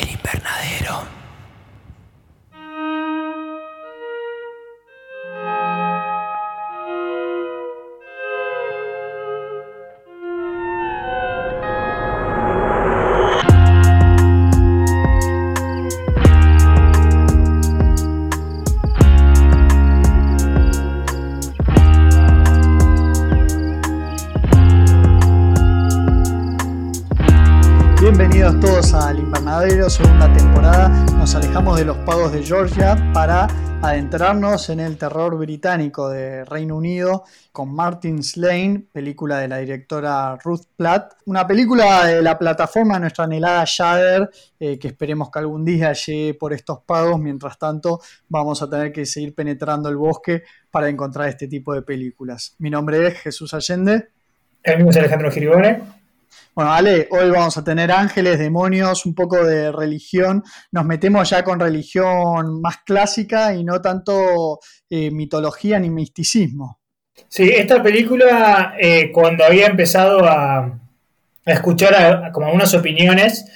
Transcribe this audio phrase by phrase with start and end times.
[0.00, 1.21] El invernadero.
[32.12, 33.46] De Georgia para
[33.80, 40.36] adentrarnos en el terror británico de Reino Unido con Martin Slane, película de la directora
[40.36, 41.14] Ruth Platt.
[41.24, 44.30] Una película de la plataforma nuestra anhelada Shudder,
[44.60, 47.18] eh, que esperemos que algún día llegue por estos pagos.
[47.18, 51.80] Mientras tanto, vamos a tener que seguir penetrando el bosque para encontrar este tipo de
[51.80, 52.56] películas.
[52.58, 54.08] Mi nombre es Jesús Allende.
[54.62, 56.01] El mismo es Alejandro Giribone.
[56.54, 60.42] Bueno, Ale, hoy vamos a tener ángeles, demonios, un poco de religión.
[60.70, 64.58] Nos metemos ya con religión más clásica y no tanto
[64.90, 66.78] eh, mitología ni misticismo.
[67.26, 70.78] Sí, esta película, eh, cuando había empezado a,
[71.46, 73.46] escuchar como algunas opiniones,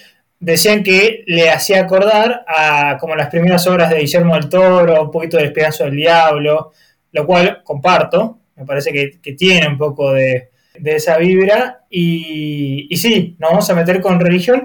[0.40, 5.10] decían que le hacía acordar a como las primeras obras de Guillermo del Toro, un
[5.10, 6.72] poquito de Esperanza del Diablo,
[7.12, 8.90] lo cual comparto, me parece
[9.22, 11.84] que tiene un poco de, de esa vibra.
[11.90, 14.64] Y, y sí, nos vamos a meter con religión.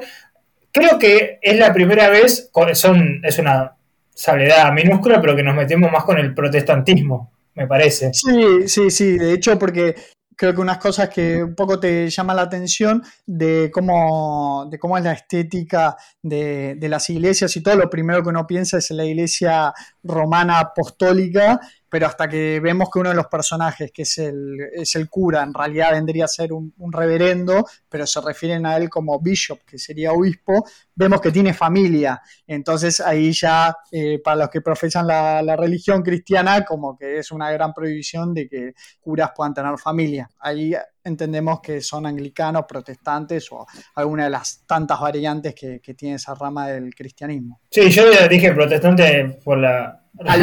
[0.71, 3.75] Creo que es la primera vez, son, es una
[4.13, 8.11] salvedad minúscula, pero que nos metemos más con el protestantismo, me parece.
[8.13, 9.17] Sí, sí, sí.
[9.17, 9.95] De hecho, porque
[10.37, 14.97] creo que unas cosas que un poco te llama la atención de cómo, de cómo
[14.97, 18.89] es la estética de, de las iglesias y todo, lo primero que uno piensa es
[18.89, 21.59] en la iglesia romana apostólica,
[21.91, 25.43] pero hasta que vemos que uno de los personajes, que es el, es el cura,
[25.43, 29.59] en realidad vendría a ser un, un reverendo, pero se refieren a él como bishop,
[29.65, 32.21] que sería obispo, vemos que tiene familia.
[32.47, 37.29] Entonces ahí ya, eh, para los que profesan la, la religión cristiana, como que es
[37.29, 40.29] una gran prohibición de que curas puedan tener familia.
[40.39, 40.73] Ahí
[41.03, 43.65] entendemos que son anglicanos, protestantes o
[43.95, 47.59] alguna de las tantas variantes que, que tiene esa rama del cristianismo.
[47.69, 50.41] Sí, yo dije protestante por la Al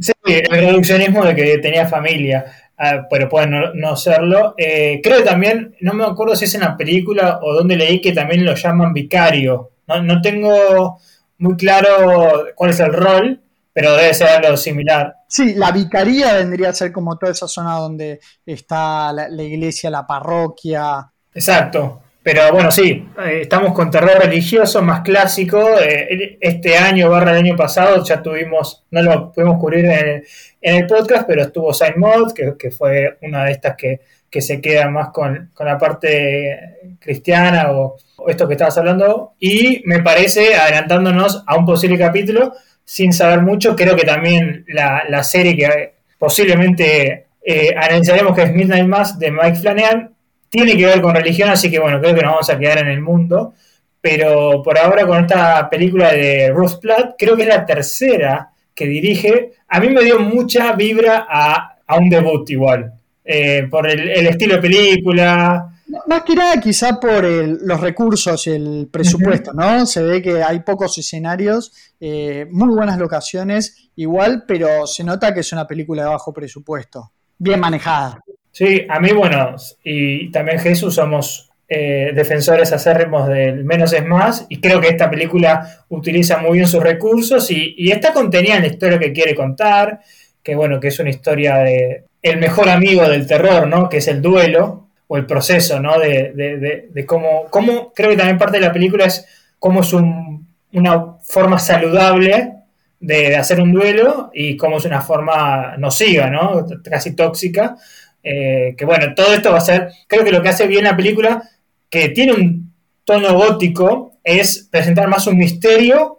[0.00, 2.44] sí, el reduccionismo de que tenía familia,
[2.78, 4.54] ah, pero puede no, no serlo.
[4.56, 8.00] Eh, creo que también, no me acuerdo si es en la película o donde leí
[8.00, 9.70] que también lo llaman vicario.
[9.86, 10.98] No, no tengo
[11.38, 13.40] muy claro cuál es el rol,
[13.72, 15.14] pero debe ser algo similar.
[15.28, 19.90] Sí, la vicaría vendría a ser como toda esa zona donde está la, la iglesia,
[19.90, 21.10] la parroquia.
[21.32, 22.02] Exacto.
[22.22, 25.78] Pero bueno, sí, eh, estamos con terror religioso más clásico.
[25.80, 30.26] Eh, este año, barra el año pasado, ya tuvimos, no lo pudimos cubrir en el,
[30.60, 34.42] en el podcast, pero estuvo Sign Mod, que, que fue una de estas que, que
[34.42, 37.96] se queda más con, con la parte cristiana o,
[38.28, 39.32] esto que estabas hablando.
[39.40, 42.52] Y me parece, adelantándonos a un posible capítulo,
[42.84, 48.52] sin saber mucho, creo que también la, la serie que posiblemente eh, analizaremos, que es
[48.52, 50.14] Midnight Mass de Mike Flanagan,
[50.50, 52.88] tiene que ver con religión, así que bueno, creo que nos vamos a quedar en
[52.88, 53.54] el mundo.
[54.00, 58.86] Pero por ahora con esta película de Ruth Platt, creo que es la tercera que
[58.86, 59.52] dirige.
[59.68, 62.94] A mí me dio mucha vibra a, a un debut igual,
[63.24, 65.70] eh, por el, el, estilo de película.
[66.06, 69.52] Más que nada quizá por el, los recursos y el presupuesto.
[69.52, 69.84] ¿no?
[69.84, 75.40] Se ve que hay pocos escenarios, eh, muy buenas locaciones, igual, pero se nota que
[75.40, 78.20] es una película de bajo presupuesto, bien manejada.
[78.52, 84.46] Sí, a mí, bueno, y también Jesús somos eh, defensores acérrimos del menos es más,
[84.48, 88.62] y creo que esta película utiliza muy bien sus recursos y, y, está contenida en
[88.62, 90.00] la historia que quiere contar,
[90.42, 93.88] que bueno, que es una historia de el mejor amigo del terror, ¿no?
[93.88, 95.98] Que es el duelo, o el proceso, ¿no?
[95.98, 99.26] De, de, de, de cómo, cómo, creo que también parte de la película es
[99.58, 102.52] cómo es un, una forma saludable
[103.00, 106.64] de, hacer un duelo y cómo es una forma nociva, ¿no?
[106.84, 107.76] Casi tóxica.
[108.22, 110.96] Eh, que bueno, todo esto va a ser, creo que lo que hace bien la
[110.96, 111.42] película,
[111.88, 112.72] que tiene un
[113.04, 116.18] tono gótico, es presentar más un misterio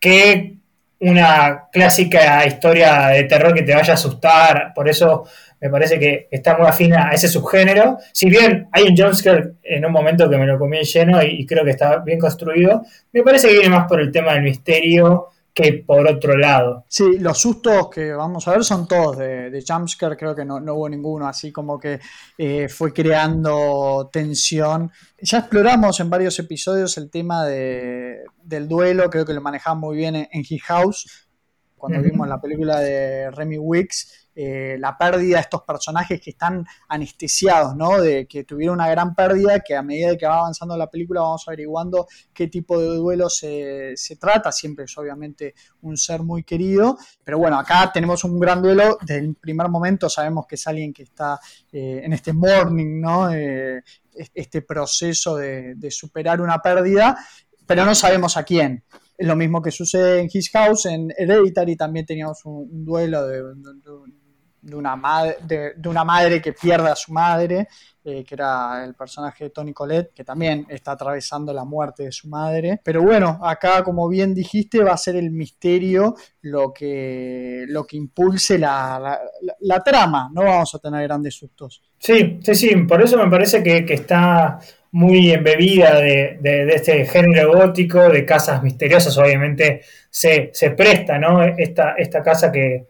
[0.00, 0.54] que
[1.00, 5.26] una clásica historia de terror que te vaya a asustar, por eso
[5.60, 7.98] me parece que está muy afina a ese subgénero.
[8.12, 11.46] Si bien hay un jumpscare en un momento que me lo comí lleno y, y,
[11.46, 15.28] creo que está bien construido, me parece que viene más por el tema del misterio
[15.54, 16.84] que por otro lado.
[16.88, 20.58] Sí, los sustos que vamos a ver son todos de, de jumpscare, creo que no,
[20.58, 22.00] no, hubo ninguno, así como que
[22.36, 24.90] eh, fue creando tensión.
[25.20, 29.96] Ya exploramos en varios episodios el tema de, del duelo, creo que lo manejamos muy
[29.96, 31.23] bien en, en His House,
[31.84, 36.64] cuando vimos la película de Remy Wicks, eh, la pérdida de estos personajes que están
[36.88, 38.00] anestesiados, ¿no?
[38.00, 41.46] De que tuvieron una gran pérdida, que a medida que va avanzando la película vamos
[41.46, 47.36] averiguando qué tipo de duelo se, trata, siempre es obviamente un ser muy querido, pero
[47.36, 51.02] bueno, acá tenemos un gran duelo, desde el primer momento sabemos que es alguien que
[51.02, 51.38] está
[51.70, 53.30] eh, en este morning, ¿no?
[53.30, 53.82] Eh,
[54.32, 57.14] este proceso de, superar una pérdida,
[57.66, 58.84] pero no sabemos a quién.
[59.18, 63.42] Lo mismo que sucede en His House, en Hereditary también teníamos un, duelo de,
[64.64, 67.68] de una, madre, de, una madre que pierde a su madre,
[68.02, 72.12] eh, que era el personaje de Tony Colette, que también está atravesando la muerte de
[72.12, 72.80] su madre.
[72.82, 77.96] Pero bueno, acá, como bien dijiste, va a ser el misterio lo que, lo que
[77.96, 79.20] impulse la,
[79.60, 80.30] la, trama.
[80.32, 81.82] No vamos a tener grandes sustos.
[81.98, 84.58] Sí, sí, sí, por eso me parece que, está
[84.94, 86.38] muy embebida de,
[86.72, 91.42] este género gótico, de casas misteriosas, obviamente se, se presta, ¿no?
[91.42, 92.84] Esta, esta casa que,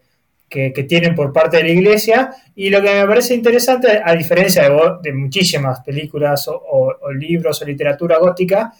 [0.47, 2.29] que, tienen por parte de la iglesia.
[2.53, 4.69] Y lo que me parece interesante, a diferencia
[5.01, 8.71] de, muchísimas películas o, libros o literatura gótica,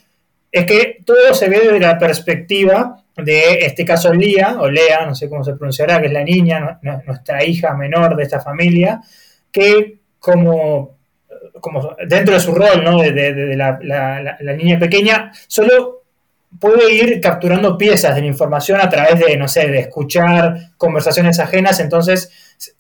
[0.52, 5.16] es que todo se ve desde la perspectiva de este caso Lía, o Lea, no
[5.16, 9.02] sé cómo se pronunciará, que es la niña, nuestra hija menor de esta familia,
[9.52, 10.95] que como,
[11.60, 13.00] como dentro de su rol, ¿no?
[13.02, 16.04] de, la, niña pequeña, solo
[16.60, 21.40] puede ir capturando piezas de la información a través de, no sé, de escuchar conversaciones
[21.40, 21.80] ajenas.
[21.80, 22.32] Entonces,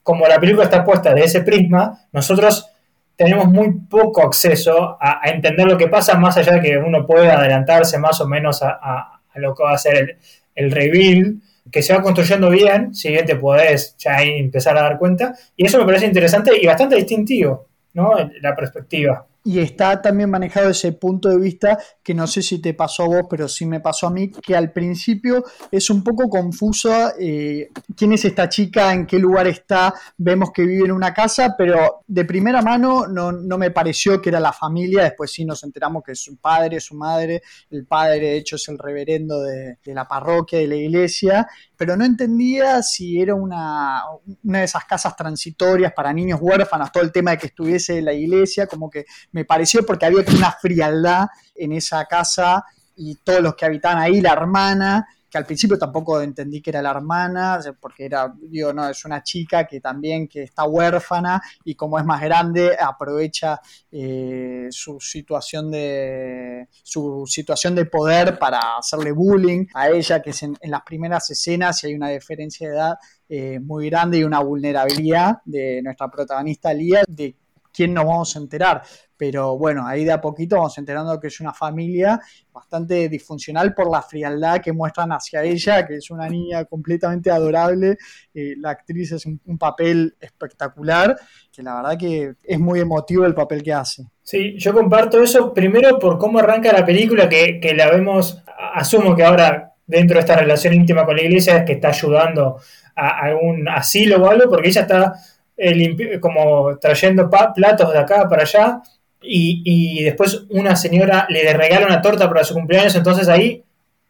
[0.03, 2.69] como la película está puesta de ese prisma, nosotros
[3.15, 7.37] tenemos muy poco acceso a, entender lo que pasa, más allá de que uno pueda
[7.37, 10.17] adelantarse más o menos a, lo que va a ser el,
[10.55, 11.35] el, reveal,
[11.71, 15.33] que se va construyendo bien, si bien te podés ya empezar a dar cuenta.
[15.57, 18.13] Y eso me parece interesante y bastante distintivo, ¿no?
[18.41, 19.25] La perspectiva.
[19.47, 23.07] Y está también manejado ese punto de vista que no sé si te pasó a
[23.07, 27.69] vos, pero sí me pasó a mí, que al principio es un poco confuso eh,
[27.95, 32.01] quién es esta chica, en qué lugar está, vemos que vive en una casa, pero
[32.07, 36.03] de primera mano no, no me pareció que era la familia, después sí nos enteramos
[36.03, 39.93] que es su padre, su madre, el padre de hecho es el reverendo de, de
[39.93, 41.47] la parroquia, de la iglesia,
[41.77, 44.01] pero no entendía si era una,
[44.43, 48.13] una de esas casas transitorias para niños huérfanos, todo el tema de que estuviese la
[48.13, 52.63] iglesia, como que me pareció porque había una frialdad en esa casa
[52.95, 56.81] y todos los que habitaban ahí, la hermana, que al principio tampoco entendí que era
[56.81, 61.75] la hermana, porque era, digo, no, es una chica que también que está huérfana y
[61.75, 63.59] como es más grande aprovecha
[63.91, 70.43] eh, su situación de su situación de poder para hacerle bullying a ella, que es
[70.43, 72.95] en, las primeras escenas y hay una diferencia de edad
[73.27, 77.35] eh, muy grande y una vulnerabilidad de nuestra protagonista Lía de
[77.75, 78.81] quién nos vamos a enterar.
[79.17, 82.19] Pero bueno, ahí de a poquito vamos enterando que es una familia
[82.51, 87.97] bastante disfuncional por la frialdad que muestran hacia ella, que es una niña completamente adorable.
[88.33, 91.15] Eh, la actriz es un, papel espectacular,
[91.51, 94.03] que la verdad que es muy emotivo el papel que hace.
[94.21, 98.43] Sí, yo comparto eso primero por cómo arranca la película, que, que la vemos,
[98.73, 102.57] asumo que ahora dentro de esta relación íntima con la iglesia es que está ayudando
[102.95, 105.13] a algún asilo o algo, porque ella está
[105.57, 108.81] eh, como trayendo platos de acá para allá
[109.21, 113.63] y, después una señora le regala una torta para su cumpleaños, entonces ahí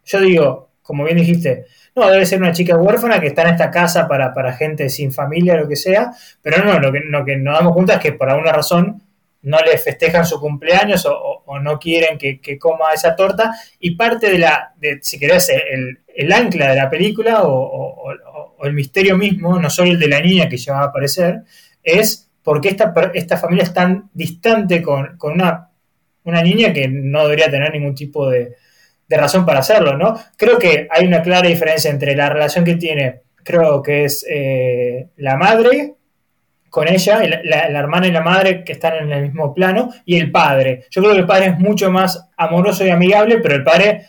[0.04, 1.66] yo digo, como bien dijiste,
[1.96, 5.12] no, debe ser una chica huérfana que está en esta casa para, para gente sin
[5.12, 6.12] familia, lo que sea,
[6.42, 9.02] pero no, lo que, lo que nos damos cuenta es que por alguna razón
[9.44, 14.40] no le festejan su cumpleaños o, no quieren que, coma esa torta y parte de
[14.40, 18.12] la, si querés, el, el ancla de la película o,
[18.64, 21.42] el misterio mismo, no solo el de la niña que ya va a aparecer,
[21.84, 25.70] es por qué esta, esta familia es tan distante con, una,
[26.24, 28.56] una, niña que no debería tener ningún tipo de,
[29.10, 30.16] razón para hacerlo, ¿no?
[30.38, 35.08] Creo que hay una clara diferencia entre la relación que tiene, creo que es eh,
[35.18, 35.96] la madre
[36.70, 40.18] con ella, la, la, hermana y la madre que están en el mismo plano, y
[40.18, 40.86] el padre.
[40.92, 44.08] Yo creo que el padre es mucho más amoroso y amigable, pero el padre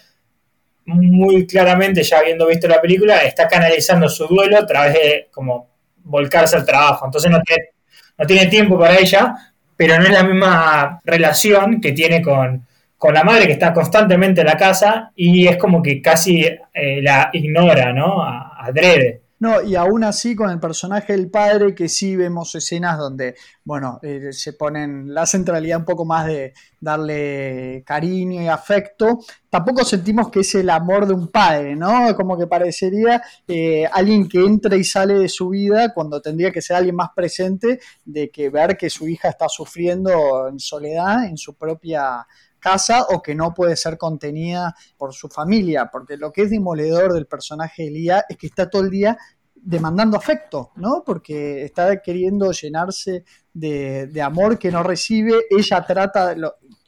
[0.87, 5.69] muy claramente, ya habiendo visto la película, está canalizando su duelo a través de como
[6.05, 7.07] volcarse al trabajo.
[7.07, 7.71] Entonces no tiene,
[8.19, 9.35] no tiene tiempo para ella,
[9.77, 12.67] pero no es la misma relación que tiene con,
[13.13, 17.31] la madre que está constantemente en la casa y es como que casi eh, la
[17.33, 18.21] ignora, ¿no?
[18.25, 19.26] Adrede.
[19.39, 23.99] No, y aún así con el personaje del padre, que sí vemos escenas donde, bueno,
[24.03, 30.31] eh, se ponen la centralidad un poco más de darle cariño y afecto, tampoco sentimos
[30.31, 32.17] que es el amor de un padre, ¿no?
[32.17, 36.63] Como que parecería eh, alguien que entra y sale de su vida cuando tendría que
[36.63, 41.37] ser alguien más presente, de que ver que su hija está sufriendo en soledad en
[41.37, 42.27] su propia
[42.67, 47.13] casa o que no puede ser contenida por su familia, porque lo que es demoledor
[47.13, 49.17] del personaje de Lía es que está todo el día
[49.55, 51.05] demandando afecto, ¿no?
[51.07, 53.23] Porque está queriendo llenarse
[53.55, 56.35] de, amor que no recibe, ella trata,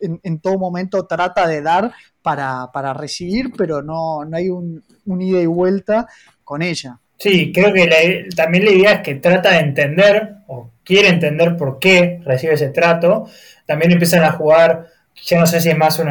[0.00, 1.92] en, todo momento trata de dar
[2.23, 4.82] para, recibir, pero no, no hay un,
[5.20, 6.08] ida y vuelta
[6.42, 6.99] con ella.
[7.18, 11.78] Sí, creo que también la idea es que trata de entender o quiere entender por
[11.78, 13.28] qué recibe ese trato.
[13.66, 14.87] También empiezan a jugar,
[15.25, 16.08] ya no sé si es más un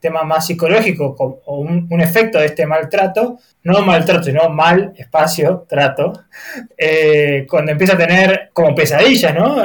[0.00, 6.12] tema más psicológico o un, efecto de este maltrato, no maltrato, sino mal espacio, trato,
[6.78, 9.62] eh, cuando empieza a tener como pesadillas, ¿no?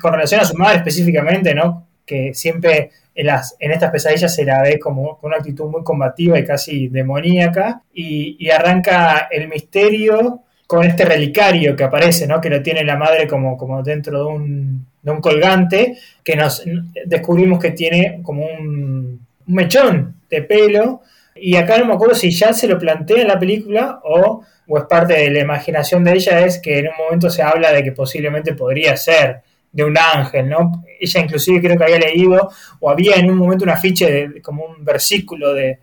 [0.00, 1.88] con relación a su madre específicamente, ¿no?
[2.04, 5.82] Que siempre en, las, en estas pesadillas se la ve como con una actitud muy
[5.82, 12.40] combativa y casi demoníaca, y, arranca el misterio con este relicario que aparece, ¿no?
[12.40, 16.62] que lo tiene la madre como, como dentro de un, de un colgante, que nos
[17.04, 21.02] descubrimos que tiene como un, mechón de pelo,
[21.36, 24.78] y acá no me acuerdo si ya se lo plantea en la película o, o
[24.78, 27.82] es parte de la imaginación de ella, es que en un momento se habla de
[27.82, 29.42] que posiblemente podría ser
[29.74, 30.84] de un ángel, ¿no?
[31.00, 34.64] Ella inclusive creo que había leído o había en un momento un afiche de, como
[34.64, 35.80] un versículo de,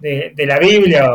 [0.00, 1.08] la Biblia,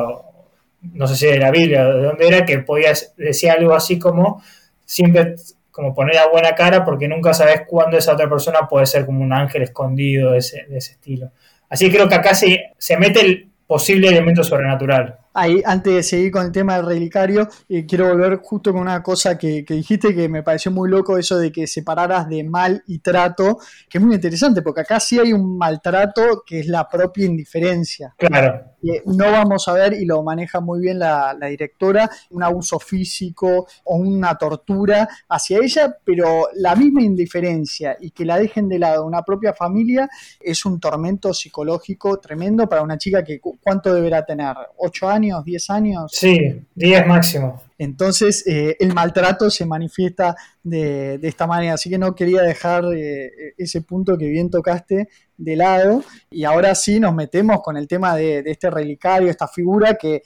[0.94, 3.98] no sé si de la Biblia o de dónde era, que podía decir algo así
[3.98, 4.44] como
[4.86, 5.36] siempre
[5.72, 9.24] como poner a buena cara porque nunca sabes cuándo esa otra persona puede ser como
[9.24, 11.32] un ángel escondido de ese, de ese estilo.
[11.70, 16.32] Así creo que acá se, se mete el posible elemento sobrenatural ahí, antes de seguir
[16.32, 20.30] con el tema del relicario, eh, quiero volver justo con una cosa que, dijiste que
[20.30, 23.60] me pareció muy loco, eso de que separaras de mal y trato,
[23.90, 28.14] que es muy interesante, porque acá sí hay un maltrato que es la propia indiferencia.
[28.18, 28.73] Claro.
[29.06, 33.96] No vamos a ver, y lo maneja muy bien la, directora, un abuso físico o
[33.96, 39.24] una tortura hacia ella, pero la misma indiferencia y que la dejen de lado una
[39.24, 40.10] propia familia
[40.40, 44.56] es un tormento psicológico tremendo para una chica que, ¿cuánto deberá tener?
[44.78, 45.44] ¿Ocho años?
[45.44, 46.12] 10 años.
[46.14, 47.62] Sí, 10 máximo.
[47.84, 53.54] Entonces, eh, el maltrato se manifiesta de, esta manera, así que no quería dejar eh,
[53.58, 56.04] ese punto que bien tocaste de lado.
[56.32, 60.24] Y ahora sí nos metemos con el tema de, este relicario, esta figura que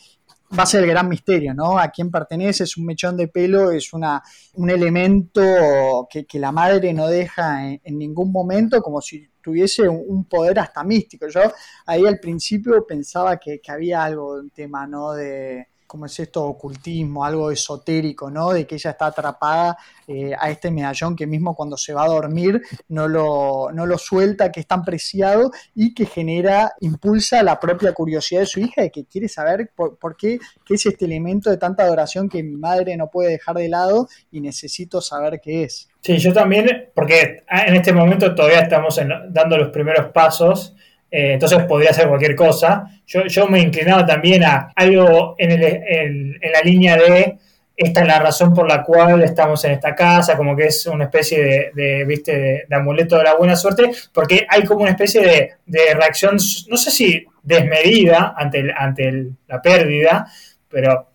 [0.58, 1.78] va a ser el gran misterio, ¿no?
[1.78, 4.22] A quién pertenece, es un mechón de pelo, es una,
[4.54, 10.60] un elemento que, la madre no deja en, ningún momento, como si tuviese un, poder
[10.60, 11.28] hasta místico.
[11.28, 11.42] Yo
[11.86, 15.14] ahí al principio pensaba que, había algo, un tema, ¿no?
[15.14, 16.44] De, ¿cómo es esto?
[16.44, 18.52] Ocultismo, algo esotérico, ¿no?
[18.52, 19.78] De que ella está atrapada
[20.08, 23.98] eh, a este medallón que mismo cuando se va a dormir no lo, no lo
[23.98, 28.82] suelta, que es tan preciado y que genera, impulsa la propia curiosidad de su hija
[28.82, 32.56] de que quiere saber por, qué, qué es este elemento de tanta adoración que mi
[32.56, 35.90] madre no puede dejar de lado y necesito saber qué es.
[36.02, 40.76] Sí, yo también, porque en este momento todavía estamos dando los primeros pasos
[41.10, 42.86] eh, entonces podría ser cualquier cosa.
[43.06, 47.38] Yo, me inclinaba también a algo en, la línea de
[47.76, 51.06] esta es la razón por la cual estamos en esta casa, como que es una
[51.06, 52.66] especie de, ¿viste?
[52.68, 55.22] De, amuleto de la buena suerte, porque hay como una especie
[55.66, 56.38] de, reacción,
[56.70, 60.28] no sé si desmedida ante, ante la pérdida,
[60.68, 61.08] pero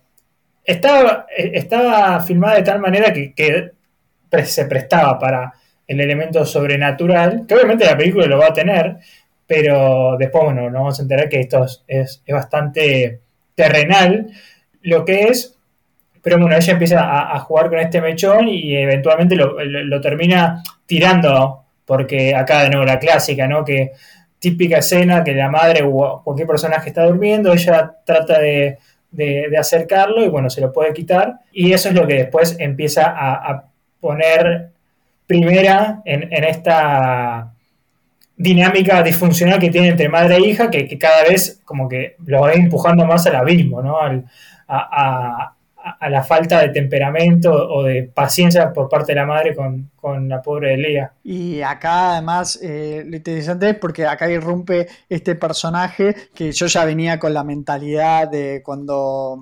[0.63, 3.71] estaba, estaba filmada de tal manera que
[4.45, 5.53] se prestaba para
[5.87, 8.97] el elemento sobrenatural, que obviamente la película lo va a tener,
[9.47, 13.19] pero después, bueno, nos vamos a enterar que esto es, bastante
[13.55, 14.27] terrenal,
[14.81, 15.55] lo que es,
[16.21, 22.33] pero bueno, ella empieza a, jugar con este mechón y eventualmente lo, termina tirando, porque
[22.33, 23.65] acá de nuevo la clásica, ¿no?
[23.65, 23.91] Que
[24.39, 28.77] típica escena que la madre o cualquier personaje está durmiendo, ella trata de,
[29.59, 33.65] acercarlo y bueno, se lo puede quitar, y eso es lo que después empieza a,
[33.99, 34.69] poner
[35.27, 37.52] primera en, en esta
[38.35, 42.53] dinámica disfuncional que tiene entre madre e hija que, cada vez como que lo va
[42.53, 43.97] empujando más al abismo, ¿no?
[43.99, 45.53] a,
[46.09, 50.77] la falta de temperamento o de paciencia por parte de la madre con, la pobre
[50.77, 51.11] Lea.
[51.23, 56.85] Y acá además eh, lo interesante es porque acá irrumpe este personaje que yo ya
[56.85, 59.39] venía con la mentalidad de cuando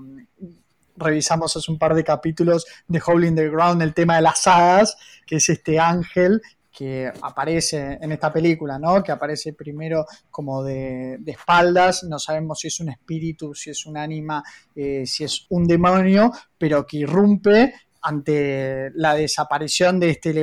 [0.96, 4.98] revisamos hace un par de capítulos de Howling the Ground el tema de las hadas,
[5.26, 6.42] que es este ángel
[6.72, 9.04] que aparece en esta película, ¿no?
[9.04, 13.98] Que aparece primero como de, espaldas, no sabemos si es un espíritu, si es un
[13.98, 14.44] ánima,
[14.76, 17.74] eh, si es un demonio, pero que irrumpe
[18.04, 20.34] ante la desaparición de este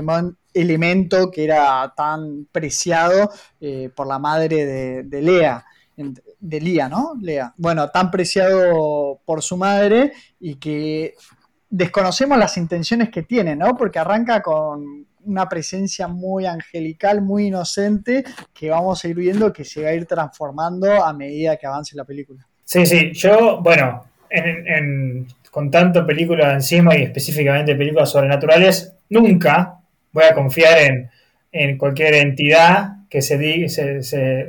[0.55, 3.31] elemento que era tan preciado
[3.61, 5.65] eh, por la madre de, de Lea
[6.41, 7.15] de Lía, ¿no?
[7.21, 7.53] Lea.
[7.57, 11.15] Bueno, tan preciado por su madre y que
[11.69, 13.77] desconocemos las intenciones que tiene, ¿no?
[13.77, 19.65] Porque arranca con una presencia muy angelical, muy inocente, que vamos a ir viendo que
[19.65, 22.45] se va a ir transformando a medida que avance la película.
[22.65, 24.05] Sí, sí, yo, bueno,
[25.51, 29.79] con tanto película encima y específicamente películas sobrenaturales, nunca
[30.13, 31.09] voy a confiar
[31.53, 34.49] en, cualquier entidad que se, se,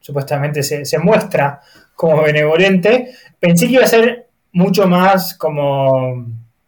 [0.00, 1.60] supuestamente se, muestra
[1.94, 3.12] como benevolente.
[3.38, 6.26] Pensé que iba a ser mucho más como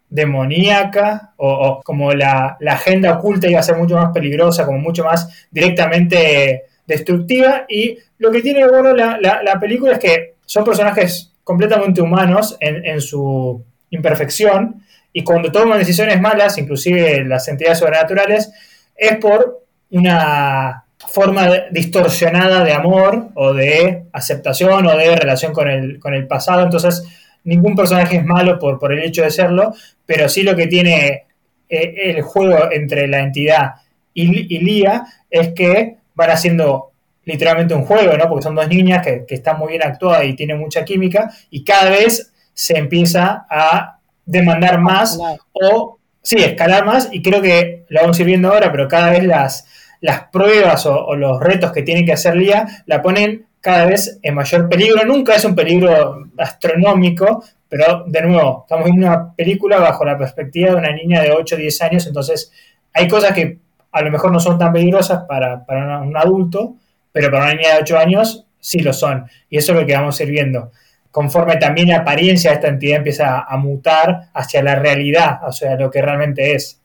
[0.09, 5.47] demoníaca o, como la, agenda oculta iba a ser mucho más peligrosa, como mucho más
[5.51, 7.65] directamente destructiva.
[7.69, 12.85] Y lo que tiene bueno la, la, película es que son personajes completamente humanos en,
[12.85, 18.51] en, su imperfección y cuando toman decisiones malas, inclusive las entidades sobrenaturales,
[18.95, 25.99] es por una forma distorsionada de amor o de aceptación o de relación con el,
[25.99, 26.63] con el pasado.
[26.63, 27.03] Entonces,
[27.43, 29.73] ningún personaje es malo por, por el hecho de serlo,
[30.05, 31.25] pero sí lo que tiene
[31.69, 33.75] eh, el juego entre la entidad
[34.13, 36.91] y, y, Lía es que van haciendo
[37.25, 38.27] literalmente un juego, ¿no?
[38.27, 41.63] Porque son dos niñas que, que están muy bien actuadas y tienen mucha química y
[41.63, 45.17] cada vez se empieza a demandar más
[45.53, 49.11] o, sí, escalar más y creo que lo vamos a ir viendo ahora, pero cada
[49.11, 49.65] vez las,
[50.01, 54.35] las pruebas o, los retos que tiene que hacer Lía la ponen cada vez en
[54.35, 55.05] mayor peligro.
[55.05, 60.71] Nunca es un peligro astronómico, pero de nuevo, estamos viendo una película bajo la perspectiva
[60.71, 62.51] de una niña de 8 o 10 años, entonces
[62.93, 63.59] hay cosas que
[63.91, 66.75] a lo mejor no son tan peligrosas para, para un adulto,
[67.11, 69.25] pero para una niña de 8 años sí lo son.
[69.49, 70.71] Y eso es lo que vamos a ir viendo
[71.11, 75.75] conforme también la apariencia de esta entidad empieza a, mutar hacia la realidad, o sea,
[75.75, 76.81] lo que realmente es.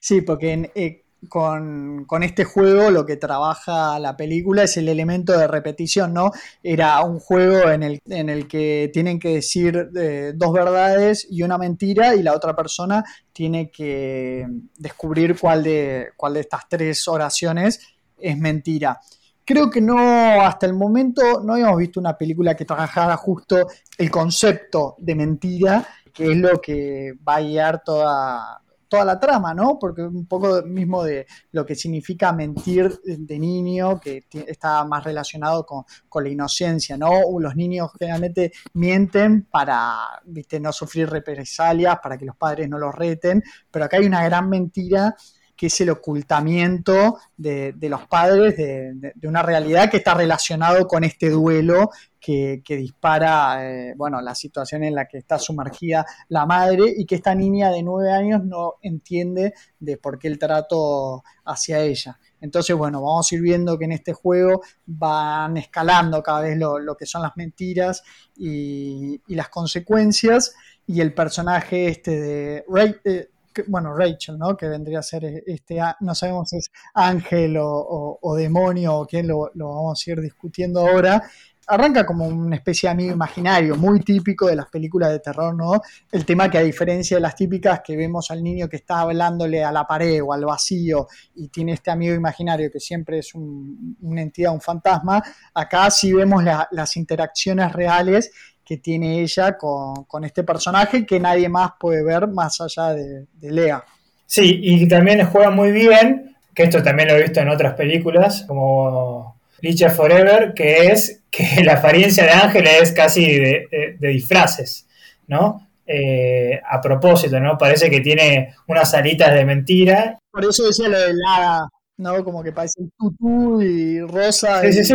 [0.00, 5.48] Sí, porque eh, con, este juego lo que trabaja la película es el elemento de
[5.48, 6.30] repetición, ¿no?
[6.62, 11.42] Era un juego en el, en el que tienen que decir eh, dos verdades y
[11.42, 14.46] una mentira y la otra persona tiene que
[14.76, 17.80] descubrir cuál de, cuál de estas tres oraciones
[18.18, 19.00] es mentira.
[19.44, 19.96] Creo que no,
[20.42, 25.88] hasta el momento no habíamos visto una película que trabajara justo el concepto de mentira,
[26.12, 29.78] que es lo que va a guiar toda, toda la trama, ¿no?
[29.78, 35.64] Porque un poco mismo de lo que significa mentir de niño, que está más relacionado
[35.64, 35.84] con,
[36.22, 37.10] la inocencia, ¿no?
[37.38, 42.94] Los niños generalmente mienten para, viste, no sufrir represalias, para que los padres no los
[42.94, 45.14] reten, pero acá hay una gran mentira
[45.58, 51.30] que es el ocultamiento de, los padres de, una realidad que está relacionado con este
[51.30, 57.06] duelo que, dispara, eh, bueno, la situación en la que está sumergida la madre y
[57.06, 62.18] que esta niña de nueve años no entiende de por qué el trato hacia ella.
[62.40, 66.96] Entonces, bueno, vamos a ir viendo que en este juego van escalando cada vez lo,
[66.96, 68.02] que son las mentiras
[68.36, 70.54] y, las consecuencias.
[70.86, 72.64] Y el personaje este de
[73.04, 73.28] eh,
[73.66, 74.56] bueno, Rachel, ¿no?
[74.56, 79.50] Que vendría a ser este, no sabemos si es ángel o, demonio o quién, lo,
[79.54, 81.22] vamos a ir discutiendo ahora.
[81.68, 85.82] Arranca como una especie de amigo imaginario, muy típico de las películas de terror, ¿no?
[86.10, 89.62] El tema que a diferencia de las típicas que vemos al niño que está hablándole
[89.62, 94.22] a la pared o al vacío y tiene este amigo imaginario que siempre es una
[94.22, 95.22] entidad, un fantasma,
[95.54, 98.30] acá sí vemos las interacciones reales
[98.68, 103.82] que tiene ella con, este personaje que nadie más puede ver más allá de, Lea.
[104.26, 108.44] Sí, y también juega muy bien, que esto también lo he visto en otras películas,
[108.46, 114.86] como Licha Forever, que es que la apariencia de Ángel es casi de, disfraces,
[115.26, 115.66] ¿no?
[115.86, 117.56] Eh, a propósito, ¿no?
[117.56, 120.18] Parece que tiene unas alitas de mentira.
[120.30, 121.66] Por eso decía lo de la,
[121.96, 122.22] ¿no?
[122.24, 124.60] Como que parece tutú y rosa.
[124.62, 124.94] Sí, sí, sí.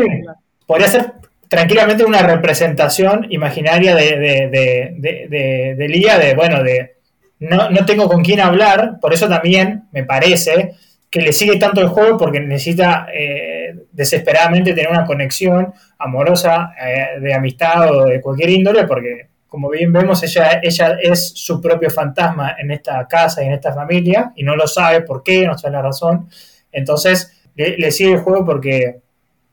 [0.68, 1.14] Podría ser
[1.48, 6.96] tranquilamente una representación imaginaria de, de, de, Lía, de, bueno, de
[7.40, 10.74] no, no, tengo con quién hablar, por eso también me parece
[11.12, 13.53] que le sigue tanto el juego porque necesita eh,
[13.92, 19.94] desesperadamente tener una conexión amorosa, eh, de amistad o de cualquier índole, porque como bien
[19.94, 24.44] vemos, ella, ella es su propio fantasma en esta casa y en esta familia, y
[24.44, 26.28] no lo sabe por qué, no sabe la razón.
[26.72, 29.02] Entonces, le, sigue el juego porque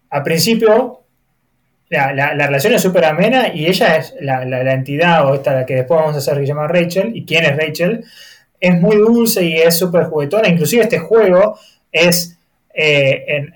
[0.09, 1.02] al principio
[1.88, 5.66] la, la, relación es súper amena y ella es la, la, entidad o esta la
[5.66, 8.04] que después vamos a hacer que se llama Rachel y quién es Rachel
[8.61, 11.59] es muy dulce y es súper juguetona inclusive este juego
[11.90, 12.38] es
[12.83, 13.47] eh,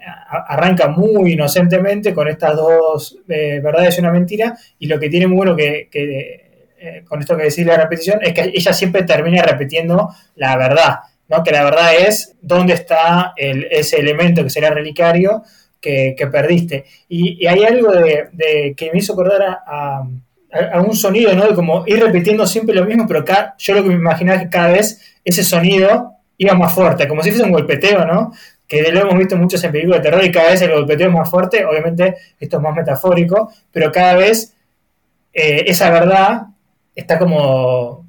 [0.48, 5.26] arranca muy inocentemente con estas dos eh, verdades y una mentira y lo que tiene
[5.26, 9.42] muy bueno que, eh, con esto que decís la repetición es que ella siempre termina
[9.42, 11.42] repitiendo la verdad ¿no?
[11.42, 15.42] que la verdad es dónde está ese elemento que será relicario
[15.80, 16.84] que, perdiste.
[17.08, 20.02] Y, hay algo de, que me hizo acordar a,
[20.80, 21.48] un sonido, ¿no?
[21.48, 24.44] De como ir repitiendo siempre lo mismo, pero acá yo lo que me imaginaba es
[24.44, 28.32] que cada vez ese sonido iba más fuerte, como si fuese un golpeteo, ¿no?
[28.66, 31.14] Que lo hemos visto muchos en películas de terror y cada vez el golpeteo es
[31.14, 34.54] más fuerte, obviamente esto es más metafórico, pero cada vez
[35.32, 36.42] eh, esa verdad
[36.94, 38.06] está como,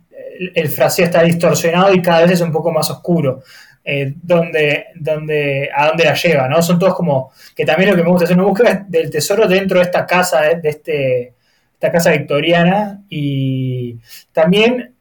[0.54, 3.44] el, fraseo está distorsionado y cada vez es un poco más oscuro.
[3.88, 6.60] Eh, donde, donde, a dónde la lleva, ¿no?
[6.64, 9.78] Son todos como, que también lo que me gusta es una búsqueda del tesoro dentro
[9.78, 11.34] de esta casa, de este,
[11.74, 14.00] esta casa victoriana, y
[14.34, 14.95] también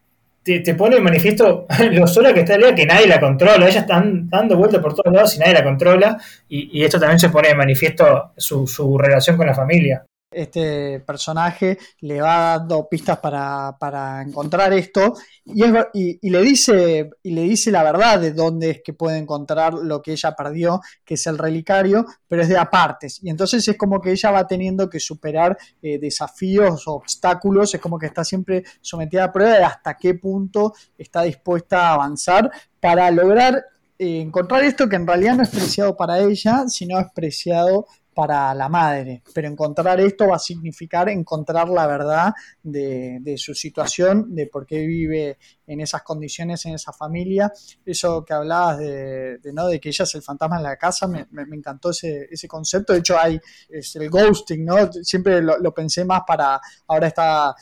[0.45, 3.67] te, pone en manifiesto lo sola que está Lea, que nadie la controla.
[3.67, 6.19] Ella está dando vueltas por todos lados y nadie la controla.
[6.49, 10.05] Y, y esto también se pone en manifiesto su, su relación con la familia
[10.35, 17.71] este personaje le va dando pistas para, encontrar esto y, le dice, y le dice
[17.71, 21.39] la verdad de dónde es que puede encontrar lo que ella perdió, que es el
[21.39, 23.21] relicario, pero es de apartes.
[23.23, 27.99] Y entonces es como que ella va teniendo que superar eh, desafíos, obstáculos, es como
[27.99, 33.11] que está siempre sometida a prueba de hasta qué punto está dispuesta a avanzar para
[33.11, 33.65] lograr
[33.97, 38.55] eh, encontrar esto que en realidad no es preciado para ella, sino es preciado para
[38.55, 44.47] la madre, pero encontrar esto va a significar encontrar la verdad de, su situación, de
[44.47, 47.53] por qué vive en esas condiciones, en esa familia.
[47.85, 49.67] Eso que hablabas de, ¿no?
[49.67, 52.93] de que ella es el fantasma en la casa, me, encantó ese, concepto.
[52.93, 54.93] De hecho, hay el ghosting, ¿no?
[54.93, 57.55] Siempre lo, pensé más para, ahora está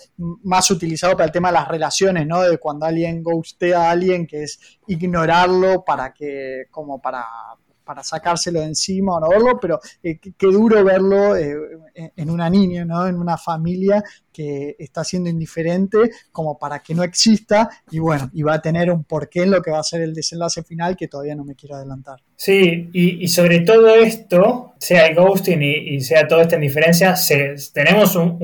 [0.42, 2.42] más utilizado para el tema de las relaciones, ¿no?
[2.42, 7.24] De cuando alguien ghostea a alguien, que es ignorarlo para que, como para
[7.84, 11.54] para sacárselo de encima o no verlo, pero eh, qué duro verlo eh,
[12.16, 13.06] en una niña, ¿no?
[13.06, 15.98] en una familia que está siendo indiferente
[16.30, 19.62] como para que no exista y bueno, y va a tener un porqué en lo
[19.62, 22.20] que va a ser el desenlace final que todavía no me quiero adelantar.
[22.36, 27.14] Sí, y, sobre todo esto, sea el ghosting y, sea toda esta indiferencia,
[27.72, 28.38] tenemos un,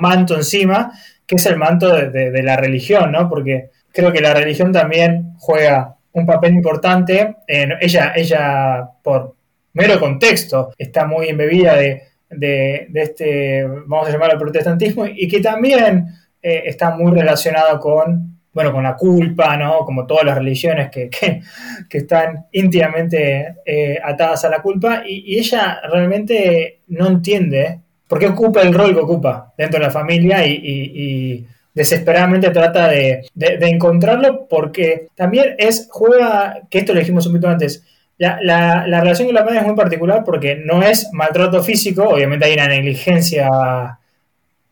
[0.00, 0.92] manto encima
[1.26, 3.28] que es el manto de, de la religión, ¿no?
[3.28, 7.36] Porque creo que la religión también juega un papel importante.
[7.46, 9.34] ella, ella, por
[9.72, 16.06] mero contexto, está muy embebida de, de, este, vamos a llamarlo protestantismo, y que también
[16.42, 19.80] eh, está muy relacionado con, bueno, con la culpa, ¿no?
[19.84, 25.80] Como todas las religiones que, que, están íntimamente eh, atadas a la culpa, y, ella
[25.90, 31.46] realmente no entiende por qué ocupa el rol que ocupa dentro de la familia y
[31.74, 37.84] desesperadamente trata de, encontrarlo porque también es, juega, que esto lo dijimos un poquito antes,
[38.18, 42.54] la, relación con la madre es muy particular porque no es maltrato físico, obviamente hay
[42.54, 43.98] una negligencia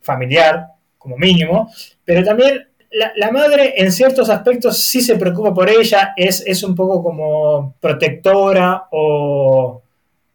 [0.02, 0.66] familiar
[0.98, 1.72] como mínimo,
[2.04, 6.74] pero también la, madre en ciertos aspectos sí se preocupa por ella, es, es un
[6.74, 9.82] poco como protectora o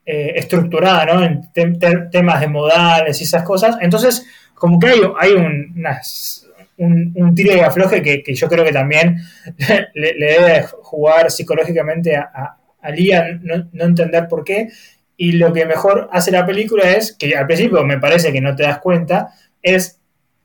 [0.05, 1.23] eh, estructurada ¿no?
[1.23, 6.42] en temas de modales y esas cosas, entonces como que hay, hay unas
[6.83, 9.17] un, tiro y afloje que, yo creo que también
[9.93, 14.69] le, debe jugar psicológicamente a, a, Lía no, entender por qué.
[15.15, 18.55] Y lo que mejor hace la película es, que al principio me parece que no
[18.55, 19.99] te das cuenta, es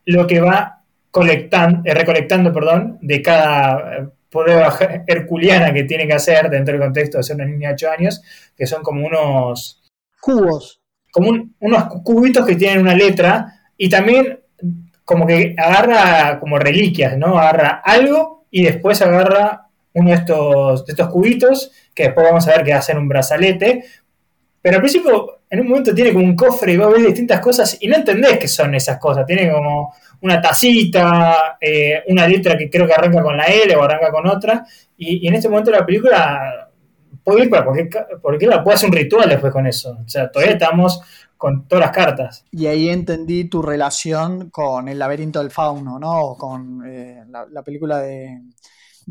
[0.04, 4.74] lo que va colectando, eh, recolectando perdón, de cada eh, prueba
[5.06, 8.22] herculiana que tiene que hacer dentro del contexto de ser una niña de 8 años,
[8.56, 9.82] que son como unos
[10.20, 10.80] cubos.
[11.10, 14.37] Como unos cubitos que tienen una letra y también
[15.08, 17.38] como que agarra como reliquias, ¿no?
[17.38, 22.50] Agarra algo y después agarra uno de estos, de estos cubitos, que después vamos a
[22.50, 23.84] ver que hacen un brazalete,
[24.60, 27.40] pero al principio en un momento tiene como un cofre y va a ver distintas
[27.40, 29.24] cosas y no entendés qué son esas cosas.
[29.24, 33.82] Tiene como una tacita, eh, una letra que creo que arranca con la L o
[33.82, 34.66] arranca con otra,
[34.98, 36.68] y, en este momento la película
[37.24, 37.64] puede ir para
[38.20, 40.00] porque la puede hacer un ritual después con eso.
[40.04, 41.00] O sea, todavía estamos
[41.38, 42.44] con todas las cartas.
[42.50, 46.34] Y ahí entendí tu relación con El laberinto del fauno, ¿no?
[46.36, 48.40] Con eh, la, película de...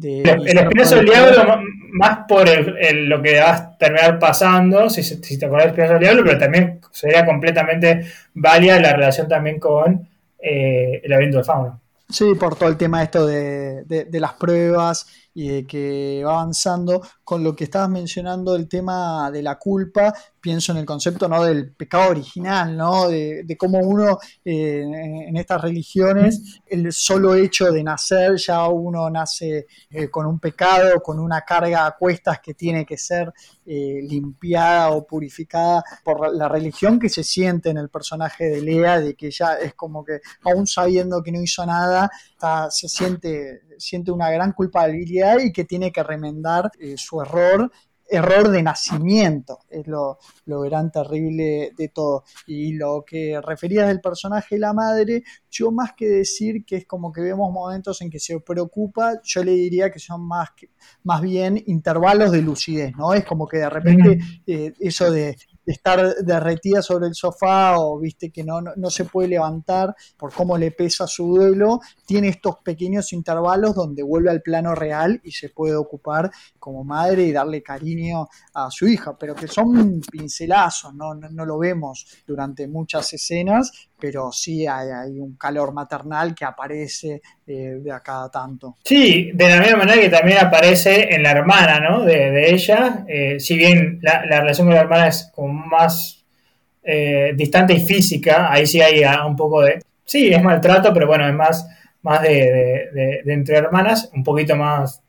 [0.04, 1.62] el, espinazo del diablo,
[1.94, 2.46] más por
[2.94, 6.38] lo que va a terminar pasando, si, si te acuerdas del espinazo del diablo, pero
[6.38, 11.80] también sería completamente válida la relación también con eh, El laberinto del fauno.
[12.10, 17.00] Sí, por todo el tema esto de, de las pruebas y de que va avanzando
[17.23, 21.43] con lo que estabas mencionando el tema de la culpa, pienso en el concepto ¿no?
[21.43, 23.08] del pecado original, ¿no?
[23.08, 24.82] de, cómo uno eh,
[25.28, 31.02] en estas religiones, el solo hecho de nacer, ya uno nace eh, con un pecado,
[31.04, 33.32] con una carga a cuestas que tiene que ser
[33.65, 39.02] eh, limpiada o purificada por la religión que se siente en el personaje de Lea,
[39.02, 42.10] de que ya es como que aún sabiendo que no hizo nada,
[42.69, 47.72] se siente, siente una gran culpabilidad y que tiene que remendar su error
[48.10, 52.24] error de nacimiento, es lo, lo gran terrible de todo.
[52.46, 56.86] Y lo que referías del personaje de la madre, yo más que decir que es
[56.86, 60.50] como que vemos momentos en que se preocupa, yo le diría que son más,
[61.04, 63.13] más bien intervalos de lucidez, ¿no?
[63.13, 65.38] Es como que de repente eh, eso de
[65.72, 70.58] estar derretida sobre el sofá o viste que no, no, se puede levantar por cómo
[70.58, 75.50] le pesa su duelo, tiene estos pequeños intervalos donde vuelve al plano real y se
[75.50, 81.14] puede ocupar como madre y darle cariño a su hija, pero que son pincelazos, no,
[81.14, 87.92] no, lo vemos durante muchas escenas, pero sí hay, un calor maternal que aparece de
[87.92, 88.76] a cada tanto.
[88.84, 92.04] Sí, de la misma manera que también aparece en la hermana, ¿no?
[92.04, 96.26] De, ella, eh, si bien la, relación con la hermana es como más
[96.84, 101.26] eh, distante y física, ahí sí hay un poco de, sí, es maltrato, pero bueno,
[101.26, 101.66] es más,
[102.02, 105.02] más de, entre hermanas, un poquito más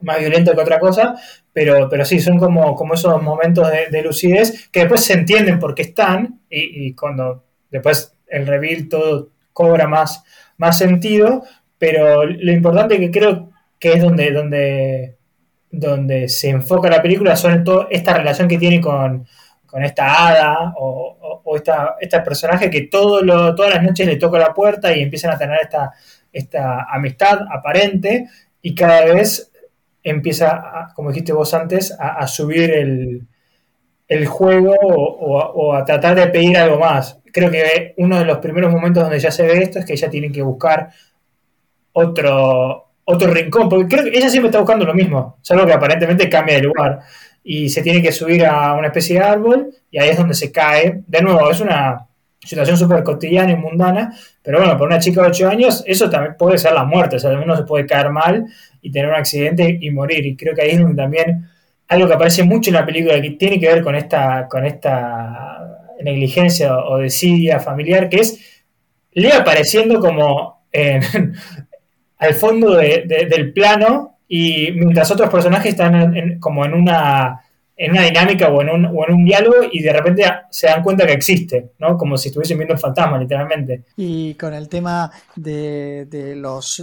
[0.00, 1.14] más violento que otra cosa,
[1.52, 5.76] pero, pero sí, son como, como esos momentos de, lucidez que después se entienden por
[5.76, 10.24] qué están y, y cuando después el reveal todo cobra más,
[10.58, 11.44] más sentido,
[11.78, 15.16] pero lo importante que creo que es donde, donde,
[15.70, 19.26] donde se enfoca la película son todo, esta relación que tiene con,
[19.82, 24.38] esta hada o, o, esta, este personaje que todo lo, todas las noches le toca
[24.38, 25.92] la puerta y empiezan a tener esta,
[26.32, 28.28] esta amistad aparente
[28.60, 29.50] y cada vez
[30.02, 33.26] empieza, como dijiste vos antes, a, subir el,
[34.12, 38.70] el juego o, a tratar de pedir algo más creo que uno de los primeros
[38.70, 40.90] momentos donde ya se ve esto es que ella tiene que buscar
[41.92, 46.28] otro, otro rincón, porque creo que ella siempre está buscando lo mismo, solo que aparentemente
[46.28, 47.00] cambia de lugar
[47.42, 50.52] y se tiene que subir a una especie de árbol y ahí es donde se
[50.52, 51.02] cae.
[51.06, 52.06] De nuevo, es una
[52.38, 56.36] situación súper cotidiana y mundana, pero bueno, para una chica de 8 años eso también
[56.36, 58.46] puede ser la muerte, o sea, uno se puede caer mal
[58.80, 61.48] y tener un accidente y morir, y creo que ahí es donde también
[61.92, 65.62] algo que aparece mucho en la película que tiene que ver con esta, con esta
[66.02, 68.62] negligencia o desidia familiar, que es
[69.12, 70.62] le apareciendo como
[72.18, 77.42] al fondo del plano y mientras otros personajes están como en una
[77.76, 81.72] en una dinámica o en, un, diálogo y de repente se dan cuenta que existe,
[81.78, 81.96] ¿no?
[81.96, 83.84] Como si estuviesen viendo un fantasma, literalmente.
[83.96, 86.82] Y con el tema de, de los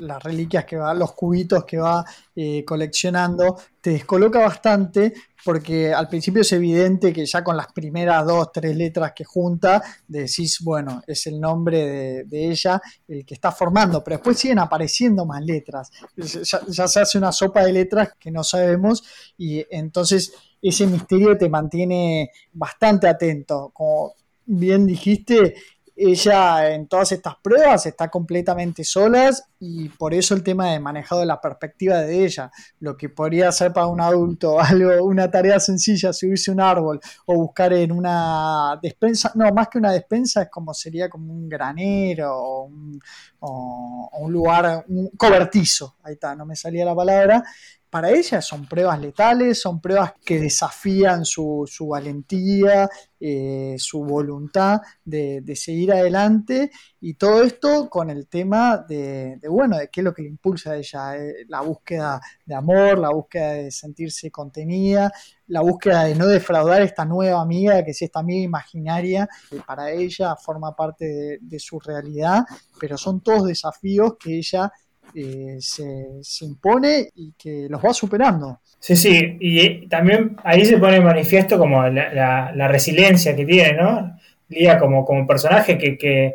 [0.00, 5.12] las reliquias que va, los cubitos que va eh, coleccionando, te descoloca bastante
[5.44, 9.82] porque al principio es evidente que ya con las primeras dos, tres letras que junta,
[10.06, 15.24] decís, bueno, es el nombre de, ella el que está formando, pero después siguen apareciendo
[15.24, 15.90] más letras.
[16.16, 19.02] Ya, ya, se hace una sopa de letras que no sabemos
[19.36, 23.70] y entonces ese misterio te mantiene bastante atento.
[23.72, 24.14] Como
[24.46, 25.54] bien dijiste,
[26.00, 31.20] ella en todas estas pruebas está completamente solas y por eso el tema de manejado
[31.20, 35.60] de la perspectiva de ella, lo que podría ser para un adulto algo, una tarea
[35.60, 40.48] sencilla, subirse un árbol o buscar en una despensa, no, más que una despensa es
[40.48, 42.98] como sería como un granero o un,
[43.40, 47.44] o un lugar, un cobertizo, ahí está, no me salía la palabra,
[47.90, 55.42] para ella son pruebas letales, son pruebas que desafían su, valentía, eh, su voluntad de,
[55.56, 56.70] seguir adelante.
[57.00, 60.76] Y todo esto con el tema de, bueno, de qué es lo que impulsa a
[60.76, 65.10] ella, eh, la búsqueda de amor, la búsqueda de sentirse contenida,
[65.48, 69.90] la búsqueda de no defraudar esta nueva amiga, que es esta amiga imaginaria, que para
[69.90, 72.44] ella forma parte de su realidad,
[72.78, 74.70] pero son todos desafíos que ella
[75.14, 78.60] eh, se, impone y que los va superando.
[78.78, 84.16] Sí, sí, y también ahí se pone manifiesto como la, resiliencia que tiene, ¿no?
[84.48, 86.34] Lía como, como personaje que,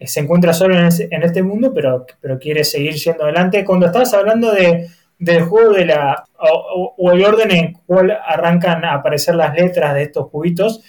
[0.00, 3.64] se encuentra solo en, este mundo, pero, pero quiere seguir siendo adelante.
[3.64, 6.24] Cuando estabas hablando de, del juego de la.
[6.38, 10.82] O, el orden en cual arrancan a aparecer las letras de estos cubitos,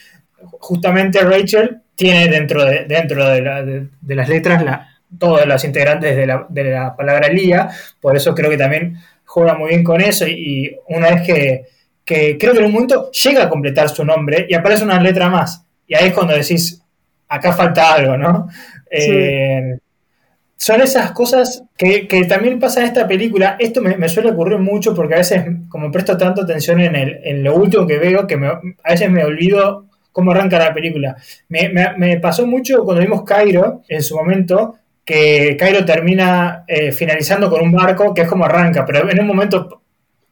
[0.59, 6.25] justamente Rachel tiene dentro de, dentro de, de las letras la, todos los integrantes de
[6.25, 7.69] la, de la palabra Lía,
[8.01, 11.65] por eso creo que también juega muy bien con eso y, una vez que,
[12.05, 15.65] creo que en un momento llega a completar su nombre y aparece una letra más
[15.87, 16.81] y ahí es cuando decís,
[17.27, 18.47] acá falta algo, ¿no?
[18.89, 19.77] Eh,
[20.57, 23.55] son esas cosas que, también pasa en esta película.
[23.59, 27.43] Esto me, suele ocurrir mucho porque a veces, como presto tanto atención en, el, en
[27.43, 31.17] lo último que veo, que a veces me olvido cómo arranca la película.
[31.49, 37.49] Me, me, pasó mucho cuando vimos Cairo en su momento, que Cairo termina eh, finalizando
[37.49, 39.81] con un barco que es como arranca, pero en un momento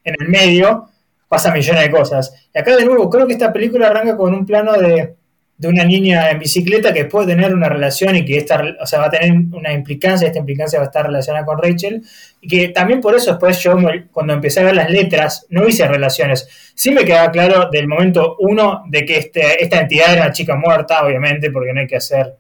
[0.03, 0.89] en el medio
[1.29, 2.49] pasa millones de cosas.
[2.53, 5.15] Y acá de nuevo, creo que esta película arranca con un plano de,
[5.57, 8.99] de una niña en bicicleta que puede tener una relación y que esta, o sea,
[8.99, 12.01] va a tener una implicancia, esta implicancia va a estar relacionada con Rachel,
[12.41, 13.77] y que también por eso después yo
[14.11, 16.49] cuando empecé a ver las letras no hice relaciones.
[16.75, 20.55] Sí me quedaba claro del momento uno de que este, esta entidad era una chica
[20.55, 22.35] muerta, obviamente, porque no hay que hacer,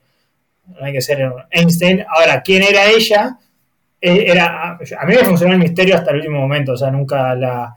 [0.67, 2.05] no hay que ser Einstein.
[2.07, 3.37] Ahora, ¿quién era ella?
[3.99, 7.35] Eh, era, a mí me funcionó el misterio hasta el último momento, o sea, nunca
[7.35, 7.75] la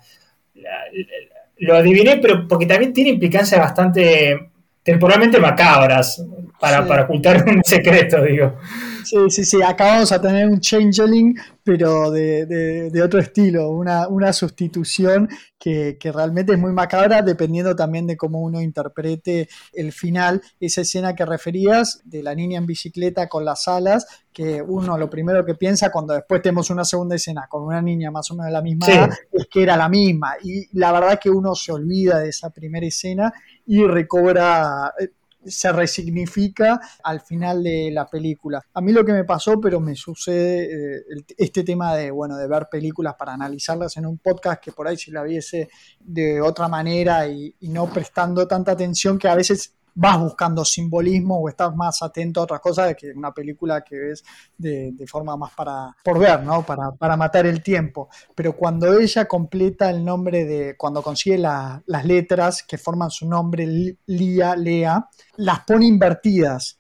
[1.58, 4.50] lo adiviné, pero porque también tiene implicancias bastante
[4.82, 6.22] temporalmente macabras
[6.58, 8.56] para, para ocultar un secreto, digo.
[9.04, 14.32] Sí, sí, sí, acá vamos a tener un changeling, pero de, otro estilo, una, una
[14.32, 20.42] sustitución que, realmente es muy macabra, dependiendo también de cómo uno interprete el final.
[20.60, 25.08] Esa escena que referías de la niña en bicicleta con las alas, que uno lo
[25.08, 28.46] primero que piensa cuando después tenemos una segunda escena con una niña más o menos
[28.46, 30.34] de la misma edad, es que era la misma.
[30.42, 33.32] Y la verdad que uno se olvida de esa primera escena
[33.66, 35.10] y recobra eh,
[35.46, 38.62] se resignifica al final de la película.
[38.74, 41.02] A mí lo que me pasó, pero me sucede eh,
[41.36, 44.96] este tema de, bueno, de ver películas para analizarlas en un podcast que por ahí
[44.96, 45.68] si la viese
[46.00, 51.48] de otra manera y no prestando tanta atención que a veces vas buscando simbolismo o
[51.48, 54.24] estás más atento a otras cosas que una película que ves
[54.56, 56.62] de, forma más para por ver, ¿no?
[56.64, 58.08] Para, para, matar el tiempo.
[58.34, 63.96] Pero cuando ella completa el nombre de, cuando consigue las letras que forman su nombre,
[64.06, 66.78] Lía, Lea, las pone invertidas.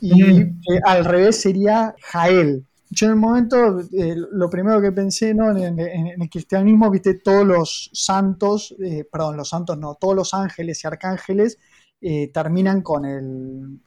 [0.00, 0.60] Y mm.
[0.70, 2.66] eh, al revés sería Jael.
[2.88, 5.50] Yo en el momento, eh, lo primero que pensé, ¿no?
[5.50, 10.82] En, el cristianismo, viste, todos los santos, eh, perdón, los santos no, todos los ángeles
[10.82, 11.58] y arcángeles
[12.00, 13.80] eh, terminan con el...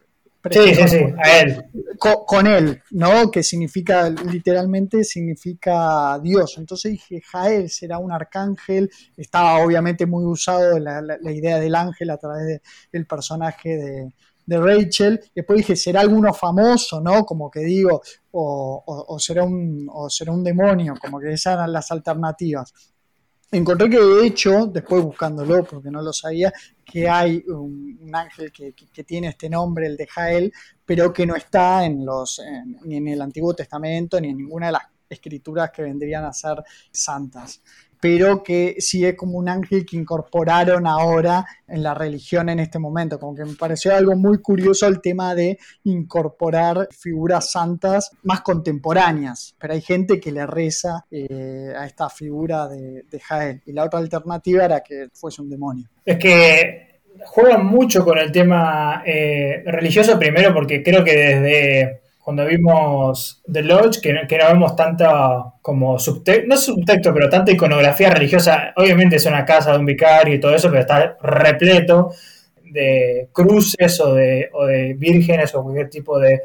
[0.51, 1.65] Sí, sí, sí, a él.
[1.99, 3.29] Con, él, ¿no?
[3.29, 6.57] Que significa, literalmente significa Dios.
[6.57, 8.89] Entonces dije, Jael será un arcángel.
[9.17, 14.13] Estaba obviamente muy usado la, la, idea del ángel a través del personaje de,
[14.49, 15.21] de Rachel.
[15.35, 17.23] Después dije, ¿será alguno famoso, no?
[17.23, 21.91] Como que digo, o, será, un, o será un demonio, como que esas eran las
[21.91, 22.73] alternativas.
[23.51, 26.53] Encontré que de hecho, después buscándolo porque no lo sabía,
[26.85, 30.53] que hay un, ángel que, tiene este nombre, el de Jael,
[30.85, 32.41] pero que no está en los,
[32.83, 36.63] ni en el Antiguo Testamento ni en ninguna de las escrituras que vendrían a ser
[36.91, 37.61] santas
[37.99, 42.79] pero que sí es como un ángel que incorporaron ahora en la religión en este
[42.79, 43.19] momento.
[43.19, 49.55] Como que me pareció algo muy curioso el tema de incorporar figuras santas más contemporáneas,
[49.59, 53.61] pero hay gente que le reza eh, a esta figura de, Jael.
[53.65, 55.87] Y la otra alternativa era que fuese un demonio.
[56.05, 62.45] Es que juegan mucho con el tema eh, religioso primero porque creo que desde cuando
[62.45, 68.11] vimos The Lodge, que, que no vemos tanta como subtexto, no subtexto, pero tanta iconografía
[68.11, 68.71] religiosa.
[68.75, 72.11] Obviamente es una casa de un vicario y todo eso, pero está repleto
[72.65, 74.47] de cruces o de,
[74.95, 76.41] vírgenes o cualquier tipo de,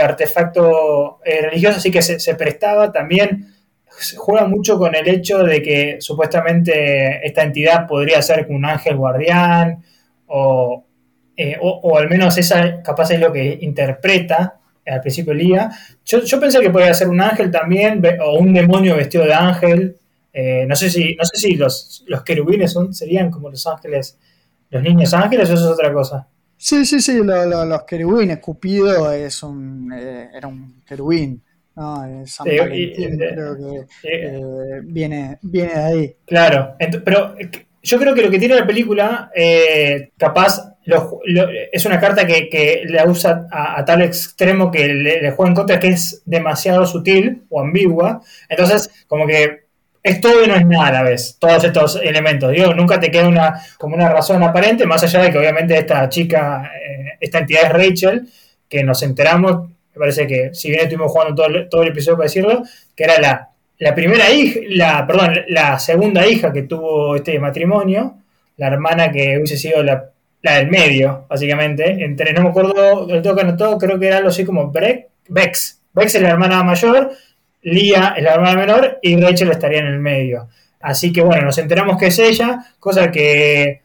[0.00, 3.54] artefacto eh, religioso, así que se, prestaba también,
[4.16, 9.84] juega mucho con el hecho de que supuestamente esta entidad podría ser un ángel guardián
[10.26, 10.84] o,
[11.36, 15.70] eh, o, o, al menos esa capaz es lo que interpreta al principio del día.
[16.04, 19.96] Yo, yo pensé que podía ser un ángel también, o un demonio vestido de ángel.
[20.32, 24.18] Eh, no sé si, no sé si los, los querubines son, serían como los ángeles,
[24.70, 26.26] los niños ángeles, o eso es otra cosa.
[26.56, 28.38] Sí, sí, sí, los querubines.
[28.38, 31.42] Cupido es un, eh, era un querubín.
[31.74, 36.16] No, San Valentín, creo que viene, viene de ahí.
[36.26, 37.34] Claro, pero
[37.82, 39.30] yo creo que lo que tiene la película,
[40.84, 45.88] es una carta que, la usa a, tal extremo que le, juega en contra, que
[45.88, 48.20] es demasiado sutil o ambigua.
[48.48, 49.62] Entonces, como que
[50.02, 52.50] es todo y no es nada a la vez, todos estos elementos.
[52.50, 56.08] Digo, nunca te queda una, como una razón aparente, más allá de que obviamente esta
[56.08, 58.28] chica, eh, esta entidad es Rachel,
[58.68, 62.26] que nos enteramos, me parece que si bien estuvimos jugando todo, todo el episodio para
[62.26, 62.62] decirlo,
[62.96, 68.14] que era la la primera hija, la, perdón, la segunda hija que tuvo este matrimonio,
[68.56, 70.04] la hermana que hubiese sido la,
[70.42, 74.44] del medio, básicamente, entre, no me acuerdo, el toque anotó, creo que era algo así
[74.44, 75.80] como Breck, Bex.
[75.92, 77.12] Bex es la hermana mayor,
[77.62, 80.48] Lía es la hermana menor y Rachel estaría en el medio.
[80.80, 83.82] Así que bueno, nos enteramos que es ella, cosa que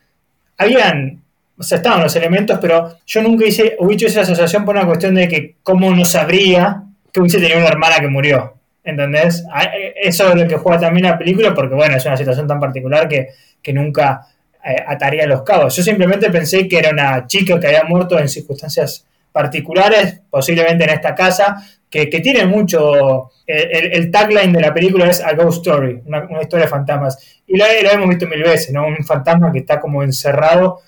[0.57, 1.21] habían,
[1.57, 4.87] o sea, estaban los elementos, pero yo nunca hice, hubiese hecho esa asociación por una
[4.87, 8.57] cuestión de que cómo no sabría que hubiese tenido una hermana que murió.
[8.87, 9.45] ¿entendés?
[9.51, 12.47] Ah, eh, eso es lo que juega también la película, porque bueno, es una situación
[12.47, 13.27] tan particular que,
[13.73, 14.36] nunca eh,
[14.85, 15.75] ataría los cabos.
[15.75, 20.89] Yo simplemente pensé que era una chica que había muerto en circunstancias particulares, posiblemente en
[20.89, 21.57] esta casa,
[21.89, 23.31] que, tiene mucho.
[23.45, 27.41] El, tagline de la película es A Ghost Story, una, historia de fantasmas.
[27.47, 28.85] Y la, hemos visto mil veces, ¿no?
[28.87, 30.81] Un fantasma que está como encerrado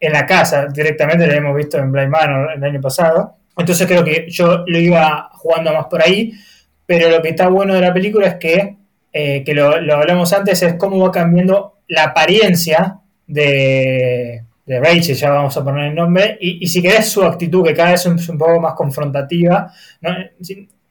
[0.00, 3.36] en la casa directamente, lo hemos visto en Blind Manor el año pasado.
[3.56, 6.32] Entonces creo que yo lo iba jugando más por ahí,
[6.86, 8.76] pero lo que está bueno de la película es que,
[9.12, 15.30] eh, que lo, hablamos antes, es cómo va cambiando la apariencia de, de Rachel, ya
[15.30, 18.38] vamos a poner el nombre, y, si querés su actitud, que cada vez es un,
[18.38, 19.70] poco más confrontativa,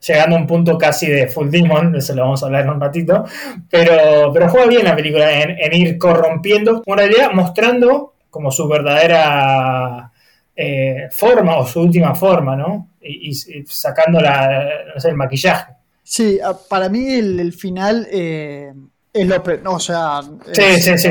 [0.07, 2.81] llegando a un punto casi de Full Demon, eso lo vamos a hablar en un
[2.81, 3.25] ratito,
[3.69, 10.11] pero, pero juega bien la película en, ir corrompiendo, en realidad mostrando como su verdadera
[10.55, 12.89] eh, forma o su última forma, ¿no?
[13.01, 13.33] Y,
[13.65, 14.69] sacando la,
[15.03, 15.73] el maquillaje.
[16.03, 18.71] Sí, para mí el, final eh,
[19.11, 19.41] es lo...
[19.65, 20.21] o sea...
[20.51, 21.09] Sí, sí, sí.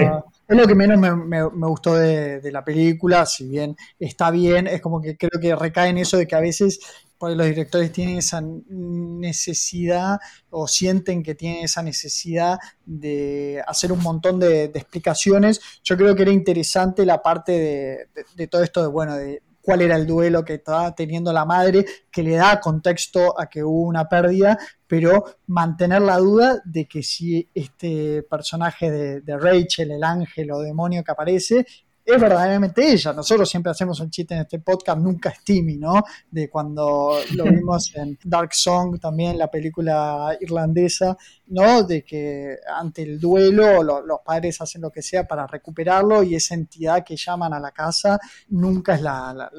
[0.48, 5.00] Es lo que menos me, gustó de, la película, si bien está bien, es como
[5.00, 6.80] que creo que recae en eso de que a veces
[7.20, 10.18] los directores tienen esa necesidad
[10.50, 15.60] o sienten que tienen esa necesidad de hacer un montón de, explicaciones.
[15.84, 19.80] Yo creo que era interesante la parte de, de todo esto de, bueno, de, cuál
[19.80, 23.82] era el duelo que estaba teniendo la madre, que le da contexto a que hubo
[23.82, 30.50] una pérdida, pero mantener la duda de que si este personaje de, Rachel, el ángel
[30.50, 31.64] o demonio que aparece,
[32.04, 33.12] es verdaderamente ella.
[33.12, 36.02] Nosotros siempre hacemos un chiste en este podcast, nunca es Timmy, ¿no?
[36.30, 41.16] De cuando lo vimos en Dark Song, también la película irlandesa,
[41.48, 41.82] ¿no?
[41.82, 46.54] De que ante el duelo los padres hacen lo que sea para recuperarlo y esa
[46.54, 49.50] entidad que llaman a la casa nunca es la,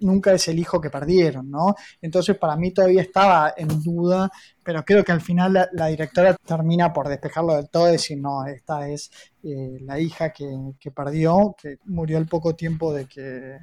[0.00, 1.74] nunca es el hijo que perdieron, ¿no?
[2.00, 4.30] Entonces para mí todavía estaba en duda,
[4.62, 8.46] pero creo que al final la, directora termina por despejarlo del todo y decir, no,
[8.46, 9.10] esta es
[9.42, 10.46] eh, la hija que,
[10.78, 13.58] que, perdió, que murió al poco tiempo de que,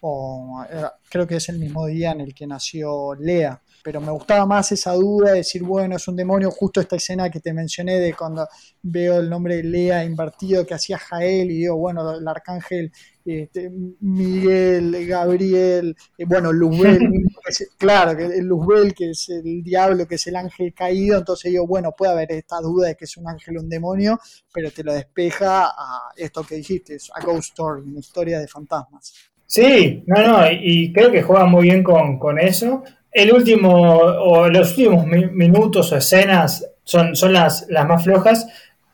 [0.00, 0.64] o
[1.08, 4.72] creo que es el mismo día en el que nació Lea pero me gustaba más
[4.72, 8.14] esa duda de decir, bueno, es un demonio, justo esta escena que te mencioné de
[8.14, 8.46] cuando
[8.82, 12.92] veo el nombre de Lea invertido que hacía Jael y digo, bueno, el arcángel
[13.24, 13.70] este,
[14.00, 16.98] Miguel, Gabriel, eh, bueno, Luzbel,
[17.78, 21.66] claro, que el Luzbel, que es el diablo, que es el ángel caído, entonces digo,
[21.66, 24.18] bueno, puede haber esta duda de que es un ángel o un demonio,
[24.52, 28.48] pero te lo despeja a esto que dijiste, es a ghost story, una historia de
[28.48, 29.12] fantasmas.
[29.44, 32.82] Sí, no, no, y, creo que juega muy bien con, con eso
[33.18, 38.46] el último o los últimos minutos o escenas son, son las, las más flojas.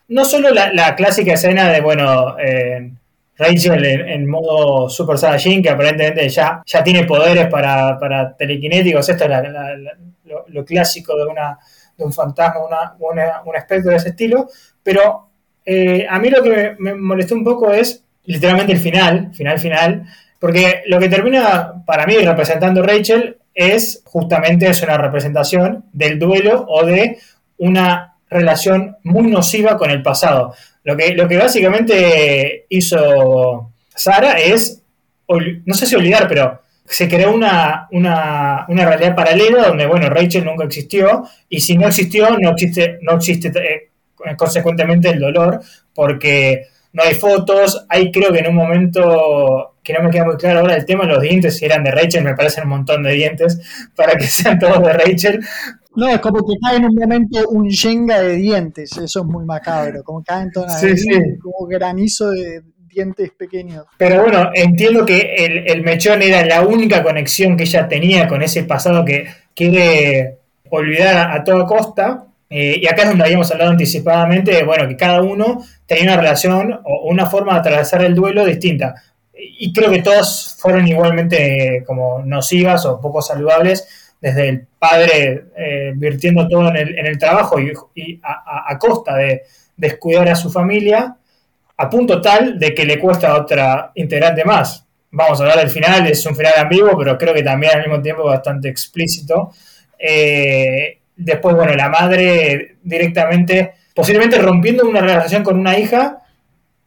[0.08, 2.90] No solo la, clásica escena de, bueno, eh,
[3.36, 9.24] Rachel en, modo Super Saiyajin, que aparentemente ya, ya tiene poderes para, para telequinéticos, esto
[9.24, 9.30] es
[10.48, 11.58] lo, clásico de, una,
[11.96, 12.60] de un fantasma,
[12.98, 14.48] una, un espectro de ese estilo,
[14.82, 15.28] pero
[15.64, 19.58] eh, a mí lo que me, me molestó un poco es literalmente el final, final,
[19.58, 20.06] final,
[20.38, 26.64] porque lo que termina para mí representando Rachel es justamente es una representación del duelo
[26.68, 27.18] o de
[27.58, 30.54] una relación muy nociva con el pasado.
[30.82, 34.82] Lo que, lo que básicamente hizo Sara es,
[35.64, 40.44] no sé si olvidar, pero se creó una, una, una, realidad paralela donde, bueno, Rachel
[40.44, 43.90] nunca existió y si no existió, no existe, no existe eh,
[44.36, 45.60] consecuentemente el dolor
[45.94, 50.36] porque no hay fotos, hay creo que en un momento que no me queda muy
[50.36, 53.02] claro ahora el tema de los dientes, si eran de Rachel, me parecen un montón
[53.02, 53.60] de dientes
[53.94, 55.40] para que sean todos de Rachel.
[55.94, 59.44] No, es como que cae en un momento un yenga de dientes, eso es muy
[59.44, 61.08] macabro, como caen todas sí, sí.
[61.40, 63.84] como granizo de dientes pequeños.
[63.98, 68.64] Pero bueno, entiendo que el, mechón era la única conexión que ella tenía con ese
[68.64, 70.38] pasado que quiere
[70.70, 72.24] olvidar a, toda costa.
[72.50, 76.80] Eh, y acá es donde habíamos hablado anticipadamente, bueno, que cada uno tenía una relación
[76.84, 78.94] o una forma de atravesar el duelo distinta
[79.36, 83.86] y creo que todas fueron igualmente como nocivas o poco saludables,
[84.20, 89.42] desde el padre eh, virtiendo todo en el, en el trabajo y, a, costa de
[89.76, 91.16] descuidar a su familia,
[91.76, 94.86] a punto tal de que le cuesta a otra integrante más.
[95.10, 98.00] Vamos a hablar del final, es un final ambiguo, pero creo que también al mismo
[98.00, 99.52] tiempo bastante explícito.
[99.98, 106.23] Eh, después, bueno, la madre directamente, posiblemente rompiendo una relación con una hija,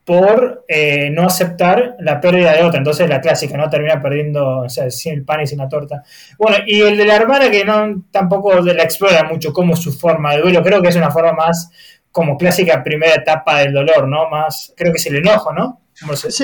[0.07, 2.77] por eh, no aceptar la pérdida de otra.
[2.77, 3.69] Entonces la clásica, ¿no?
[3.69, 6.01] Termina perdiendo, o sea, sin el pan y sin la torta.
[6.37, 10.33] Bueno, y el de la hermana que no tampoco la explora mucho como su forma
[10.33, 10.63] de duelo.
[10.63, 11.69] Creo que es una forma más
[12.09, 14.29] como clásica primera etapa del dolor, ¿no?
[14.29, 15.81] Más, creo que es el enojo, ¿no?
[16.29, 16.43] Sí,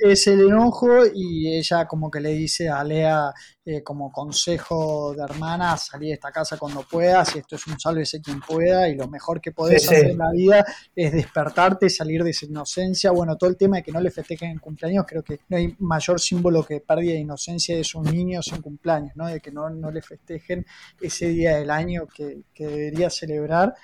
[0.00, 3.32] es, el enojo y ella como que le dice a Lea,
[3.66, 7.78] eh, como consejo de hermana, salir de esta casa cuando puedas, y esto es un
[7.78, 12.22] sálvese quien pueda, y lo mejor que podés hacer en la vida es despertarte, salir
[12.22, 13.10] de esa inocencia.
[13.10, 15.74] Bueno, todo el tema de que no le festejen en cumpleaños, creo que no hay
[15.78, 19.28] mayor símbolo que pérdida de inocencia de sus niños en cumpleaños, ¿no?
[19.28, 20.66] De que no, no le festejen
[21.00, 23.74] ese día del año que, que debería celebrar.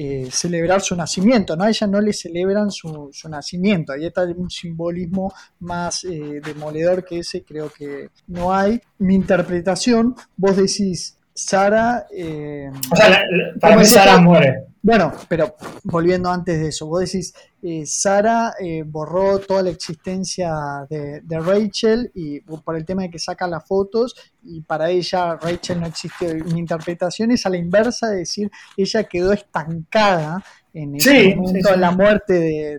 [0.00, 1.64] Eh, celebrar su nacimiento, ¿no?
[1.64, 7.18] A ella no le celebran su, nacimiento, ahí está un simbolismo más eh, demoledor que
[7.18, 8.80] ese, creo que no hay.
[8.98, 12.06] Mi interpretación, vos decís, Sara...
[12.16, 13.24] Eh, o sea,
[13.60, 14.67] para mí Sara muere.
[14.80, 20.86] Bueno, pero volviendo antes de eso, vos decís, eh, Sara eh, borró toda la existencia
[20.88, 25.80] de, Rachel y por el tema de que saca las fotos y para ella Rachel
[25.80, 26.42] no existe.
[26.44, 31.76] Mi interpretación es a la inversa, de decir, ella quedó estancada en ese momento de
[31.76, 32.34] la muerte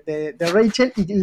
[0.05, 1.15] de, Rachel y,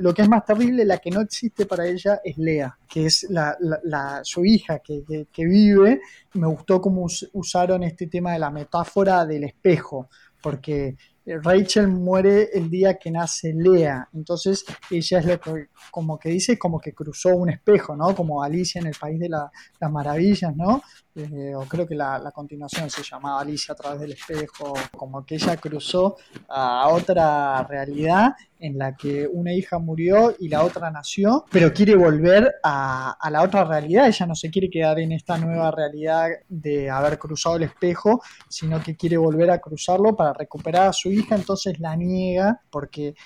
[0.00, 3.26] lo que es más terrible, la que no existe para ella es Lea, que es
[3.30, 6.00] la, su hija que, que, vive.
[6.34, 10.08] Me gustó cómo usaron este tema de la metáfora del espejo,
[10.42, 10.96] porque
[11.36, 16.58] Rachel muere el día que nace Lea, entonces ella es lo que, como que dice,
[16.58, 18.14] como que cruzó un espejo, ¿no?
[18.14, 20.82] Como Alicia en el País de las Maravillas, ¿no?
[21.18, 25.34] Eh, o creo que la, continuación se llamaba Alicia a través del espejo, como que
[25.34, 26.16] ella cruzó
[26.48, 31.96] a otra realidad en la que una hija murió y la otra nació, pero quiere
[31.96, 36.28] volver a, a, la otra realidad, ella no se quiere quedar en esta nueva realidad
[36.48, 41.10] de haber cruzado el espejo, sino que quiere volver a cruzarlo para recuperar a su
[41.10, 43.16] hija, entonces la niega porque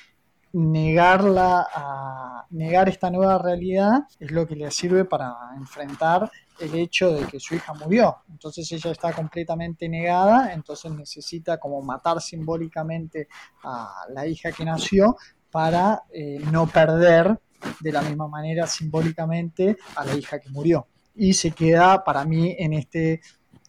[0.52, 6.30] negarla a negar esta nueva realidad es lo que le sirve para enfrentar
[6.60, 8.18] el hecho de que su hija murió.
[8.30, 13.28] Entonces ella está completamente negada, entonces necesita como matar simbólicamente
[13.64, 15.16] a la hija que nació
[15.50, 17.38] para eh, no perder
[17.80, 20.86] de la misma manera simbólicamente a la hija que murió.
[21.14, 23.20] Y se queda para mí en este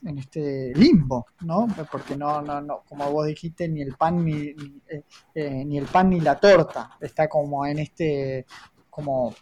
[0.05, 1.67] en este limbo, ¿no?
[1.89, 4.47] Porque no, no, no, como vos dijiste, ni el pan ni,
[4.87, 5.03] eh,
[5.33, 6.97] eh, ni, el pan ni la torta.
[6.99, 8.45] Está como en este,
[8.89, 9.33] como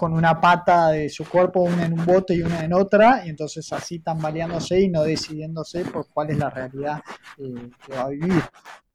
[0.00, 3.28] con una pata de su cuerpo, una en un bote y una en otra, y
[3.28, 7.02] entonces así tambaleándose y no decidiéndose por cuál es la realidad
[7.36, 8.42] eh, que va a vivir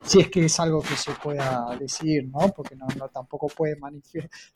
[0.03, 2.51] si es que es algo que se pueda decidir, ¿no?
[2.56, 3.78] Porque no, tampoco puede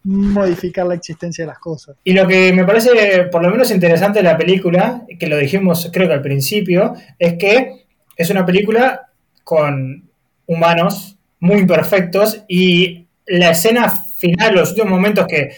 [0.04, 1.98] modificar la existencia de las cosas.
[2.04, 5.90] Y lo que me parece por lo menos interesante de la película, que lo dijimos
[5.94, 7.86] creo que al principio, es que
[8.16, 9.12] es una película
[9.44, 10.10] con
[10.48, 15.52] humanos muy imperfectos y la escena final, los últimos momentos que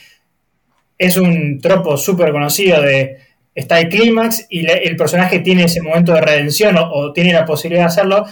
[1.02, 3.18] es un tropo súper conocido de
[3.56, 7.86] está el clímax y el personaje tiene ese momento de redención o, tiene la posibilidad
[7.86, 8.26] de hacerlo,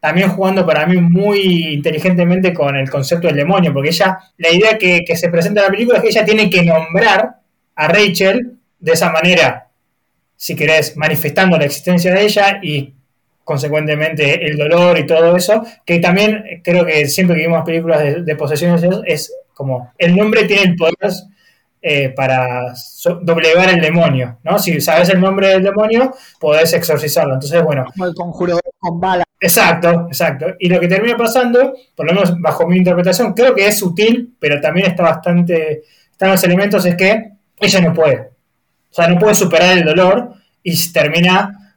[0.00, 4.78] también jugando para mí muy inteligentemente con el concepto del demonio, porque ella, la idea
[4.78, 7.36] que, se presenta en la película es que ella tiene que nombrar
[7.74, 9.68] a Rachel de esa manera,
[10.36, 12.94] si querés, manifestando la existencia de ella y
[13.44, 18.22] consecuentemente el dolor y todo eso, que también creo que siempre que vimos películas de,
[18.22, 20.94] de posesiones es como el nombre tiene el poder
[21.88, 22.74] eh, para
[23.22, 24.58] doblegar el demonio, ¿no?
[24.58, 27.34] Si sabes el nombre del demonio, podés exorcizarlo.
[27.34, 27.84] Entonces, bueno.
[27.92, 29.22] Como el conjuro con bala.
[29.38, 30.46] Exacto, exacto.
[30.58, 34.34] Y lo que termina pasando, por lo menos bajo mi interpretación, creo que es sutil,
[34.40, 35.84] pero también está bastante.
[36.10, 38.30] Están los elementos, es que ella no puede.
[38.90, 40.32] O sea, no puede superar el dolor
[40.64, 41.76] y termina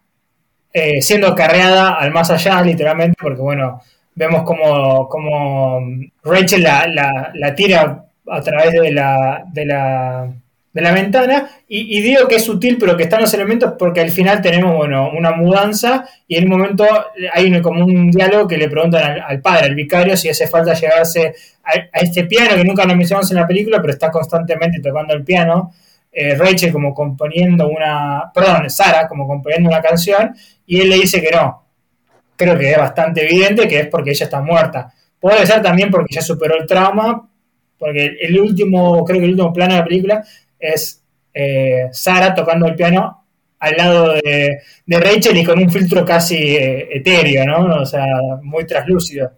[0.74, 3.80] eh, siendo acarreada al más allá, literalmente, porque, bueno,
[4.16, 5.82] vemos como, como
[6.24, 10.34] Rachel la, la, la tira a través de la, de la,
[10.73, 11.49] de la ventana.
[11.67, 15.11] Y, digo que es sutil, pero que están los elementos porque al final tenemos bueno,
[15.11, 16.86] una mudanza y en un momento
[17.34, 21.36] hay como un diálogo que le preguntan al, padre, al vicario, si hace falta llegarse
[21.63, 25.23] a, este piano que nunca lo mencionamos en la película, pero está constantemente tocando el
[25.23, 25.73] piano.
[26.11, 31.21] Eh, Rachel como componiendo una, perdón, Sara como componiendo una canción y él le dice
[31.21, 31.65] que no.
[32.36, 34.91] Creo que es bastante evidente que es porque ella está muerta.
[35.19, 37.28] Puede ser también porque ya superó el trauma,
[37.80, 40.23] porque el último, creo que el último plano de la película
[40.59, 41.01] es
[41.34, 43.25] eh, Sara tocando el piano
[43.59, 47.82] al lado de, Rachel y con un filtro casi eh, etéreo, ¿no?
[47.82, 48.05] O sea,
[48.41, 49.32] muy traslúcido.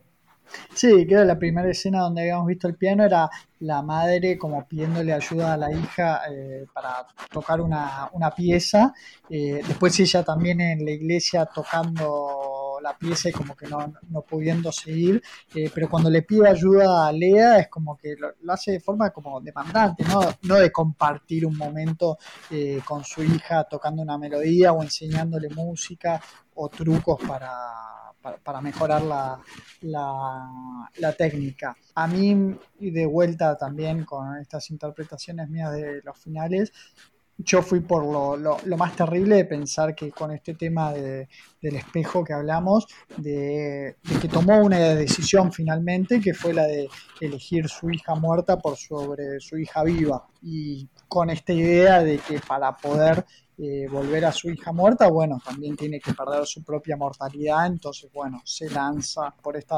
[0.73, 3.29] Sí, creo que la primera escena donde habíamos visto el piano era
[3.59, 8.93] la madre como pidiéndole ayuda a la hija eh, para tocar una, una pieza.
[9.29, 14.71] después ella también en la iglesia tocando la pieza y como que no, no pudiendo
[14.71, 15.21] seguir,
[15.55, 19.09] eh, pero cuando le pide ayuda a Lea es como que lo, hace de forma
[19.11, 20.21] como demandante, ¿no?
[20.43, 22.17] no de compartir un momento
[22.49, 26.21] eh, con su hija tocando una melodía o enseñándole música
[26.55, 27.51] o trucos para,
[28.43, 29.39] para, mejorar la,
[29.82, 31.75] la, técnica.
[31.95, 36.71] A mí, y de vuelta también con estas interpretaciones mías de los finales,
[37.43, 41.27] yo fui por lo, lo, más terrible de pensar que con este tema de,
[41.61, 42.87] del espejo que hablamos,
[43.17, 46.87] de, que tomó una decisión finalmente, que fue la de
[47.19, 50.27] elegir su hija muerta por sobre su hija viva.
[50.41, 53.25] Y con esta idea de que para poder
[53.64, 58.09] eh, volver a su hija muerta, bueno, también tiene que perder su propia mortalidad, entonces,
[58.12, 59.78] bueno, se lanza por esta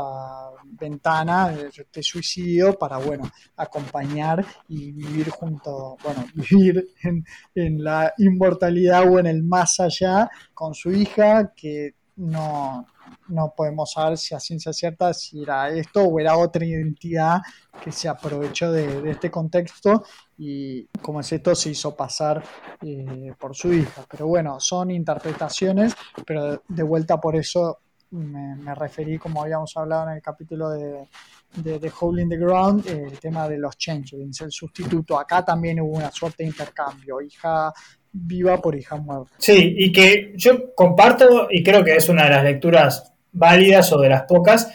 [0.63, 8.13] ventana de este suicidio para, bueno, acompañar y vivir junto, bueno, vivir en, en la
[8.19, 12.87] inmortalidad o en el más allá con su hija, que no,
[13.27, 17.41] no podemos saber si a ciencia cierta si era esto o era otra identidad
[17.81, 20.03] que se aprovechó de, este contexto
[20.37, 22.43] y como es esto se hizo pasar
[22.81, 24.05] eh, por su hija.
[24.09, 25.95] Pero bueno, son interpretaciones,
[26.25, 27.79] pero de vuelta por eso
[28.11, 31.07] me, referí, como habíamos hablado en el capítulo de,
[31.55, 35.19] de, in the Ground, el tema de los changelings, el sustituto.
[35.19, 37.73] Acá también hubo una suerte de intercambio, hija
[38.13, 39.31] viva por muerta.
[39.39, 43.99] Sí, y que yo comparto y creo que es una de las lecturas válidas o
[43.99, 44.71] de las pocas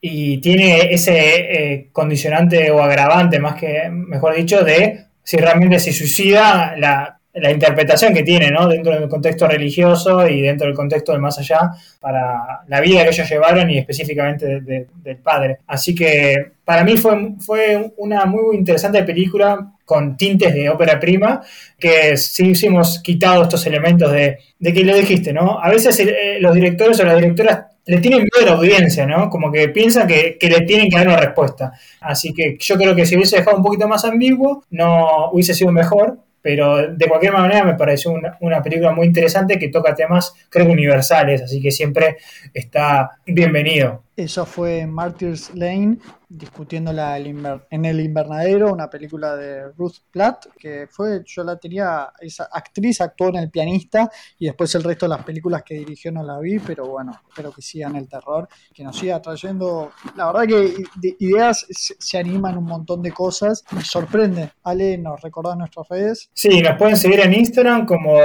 [0.00, 5.92] y tiene ese eh, condicionante o agravante, más que, mejor dicho, de si realmente se
[5.92, 8.68] suicida la la interpretación que tiene, ¿no?
[8.68, 11.70] Dentro del contexto religioso y dentro del contexto del más allá
[12.00, 15.58] para la vida que ellos llevaron y específicamente del padre.
[15.66, 21.40] Así que para mí fue, fue una muy interesante película con tintes de ópera prima,
[21.78, 25.58] que sí hemos quitado estos elementos de, de que lo dijiste, ¿no?
[25.58, 29.30] A veces eh, los directores o las directoras le tienen miedo a la audiencia, ¿no?
[29.30, 31.72] Como que piensan que, que, le tienen que dar una respuesta.
[32.02, 35.72] Así que yo creo que si hubiese dejado un poquito más ambiguo, no hubiese sido
[35.72, 40.70] mejor, pero de cualquier manera me pareció una, película muy interesante que toca temas, creo
[40.70, 42.16] universales, así que siempre
[42.54, 44.07] está bienvenido.
[44.18, 45.98] Eso fue Martyrs Lane,
[46.28, 52.48] discutiéndola en el invernadero, una película de Ruth Platt, que fue, yo la tenía, esa
[52.52, 56.24] actriz actuó en El pianista y después el resto de las películas que dirigió no
[56.24, 60.48] la vi, pero bueno, espero que sigan el terror, que nos siga trayendo, la verdad
[60.48, 64.50] que ideas se, animan un montón de cosas, me sorprende.
[64.64, 66.28] Ale, ¿nos recordás nuestras redes?
[66.34, 68.16] Sí, nos pueden seguir en Instagram como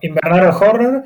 [0.00, 1.04] Invernadero Horror,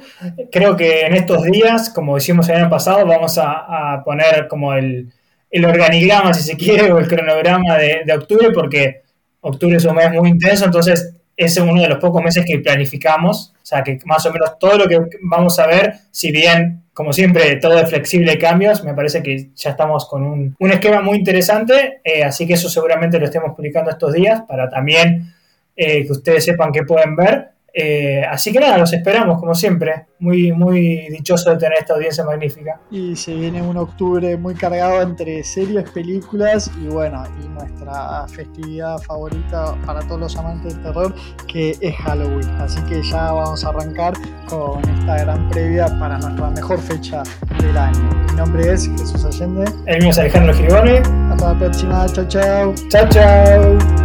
[0.53, 5.13] creo que en estos días, como decimos el año pasado, vamos a poner como el,
[5.53, 9.03] organigrama, si se quiere, o el cronograma de, octubre, porque
[9.41, 12.59] octubre es un mes muy intenso, entonces ese es uno de los pocos meses que
[12.59, 16.83] planificamos, o sea que más o menos todo lo que vamos a ver, si bien,
[16.93, 21.19] como siempre, todo es flexible cambios, me parece que ya estamos con un, esquema muy
[21.19, 25.35] interesante, eh, así que eso seguramente lo estemos publicando estos días para también
[25.77, 27.54] eh, que ustedes sepan qué pueden ver.
[27.77, 30.07] Eh, así que nada, los esperamos como siempre.
[30.21, 32.81] Muy, muy dichoso de tener esta audiencia magnífica.
[32.91, 38.99] Y se viene un octubre muy cargado entre series, películas y bueno, y nuestra festividad
[38.99, 41.15] favorita para todos los amantes del terror,
[41.49, 42.49] que es Halloween.
[42.61, 44.15] Así que ya vamos a arrancar
[44.49, 47.23] con esta gran previa para nuestra mejor fecha
[47.61, 48.09] del año.
[48.31, 49.65] Mi nombre es Jesús Allende.
[49.87, 50.99] El mío es Alejandro Giribone.
[51.31, 52.07] Hasta la próxima.
[52.07, 52.75] Chao, chao.
[52.89, 54.04] Chao, chao.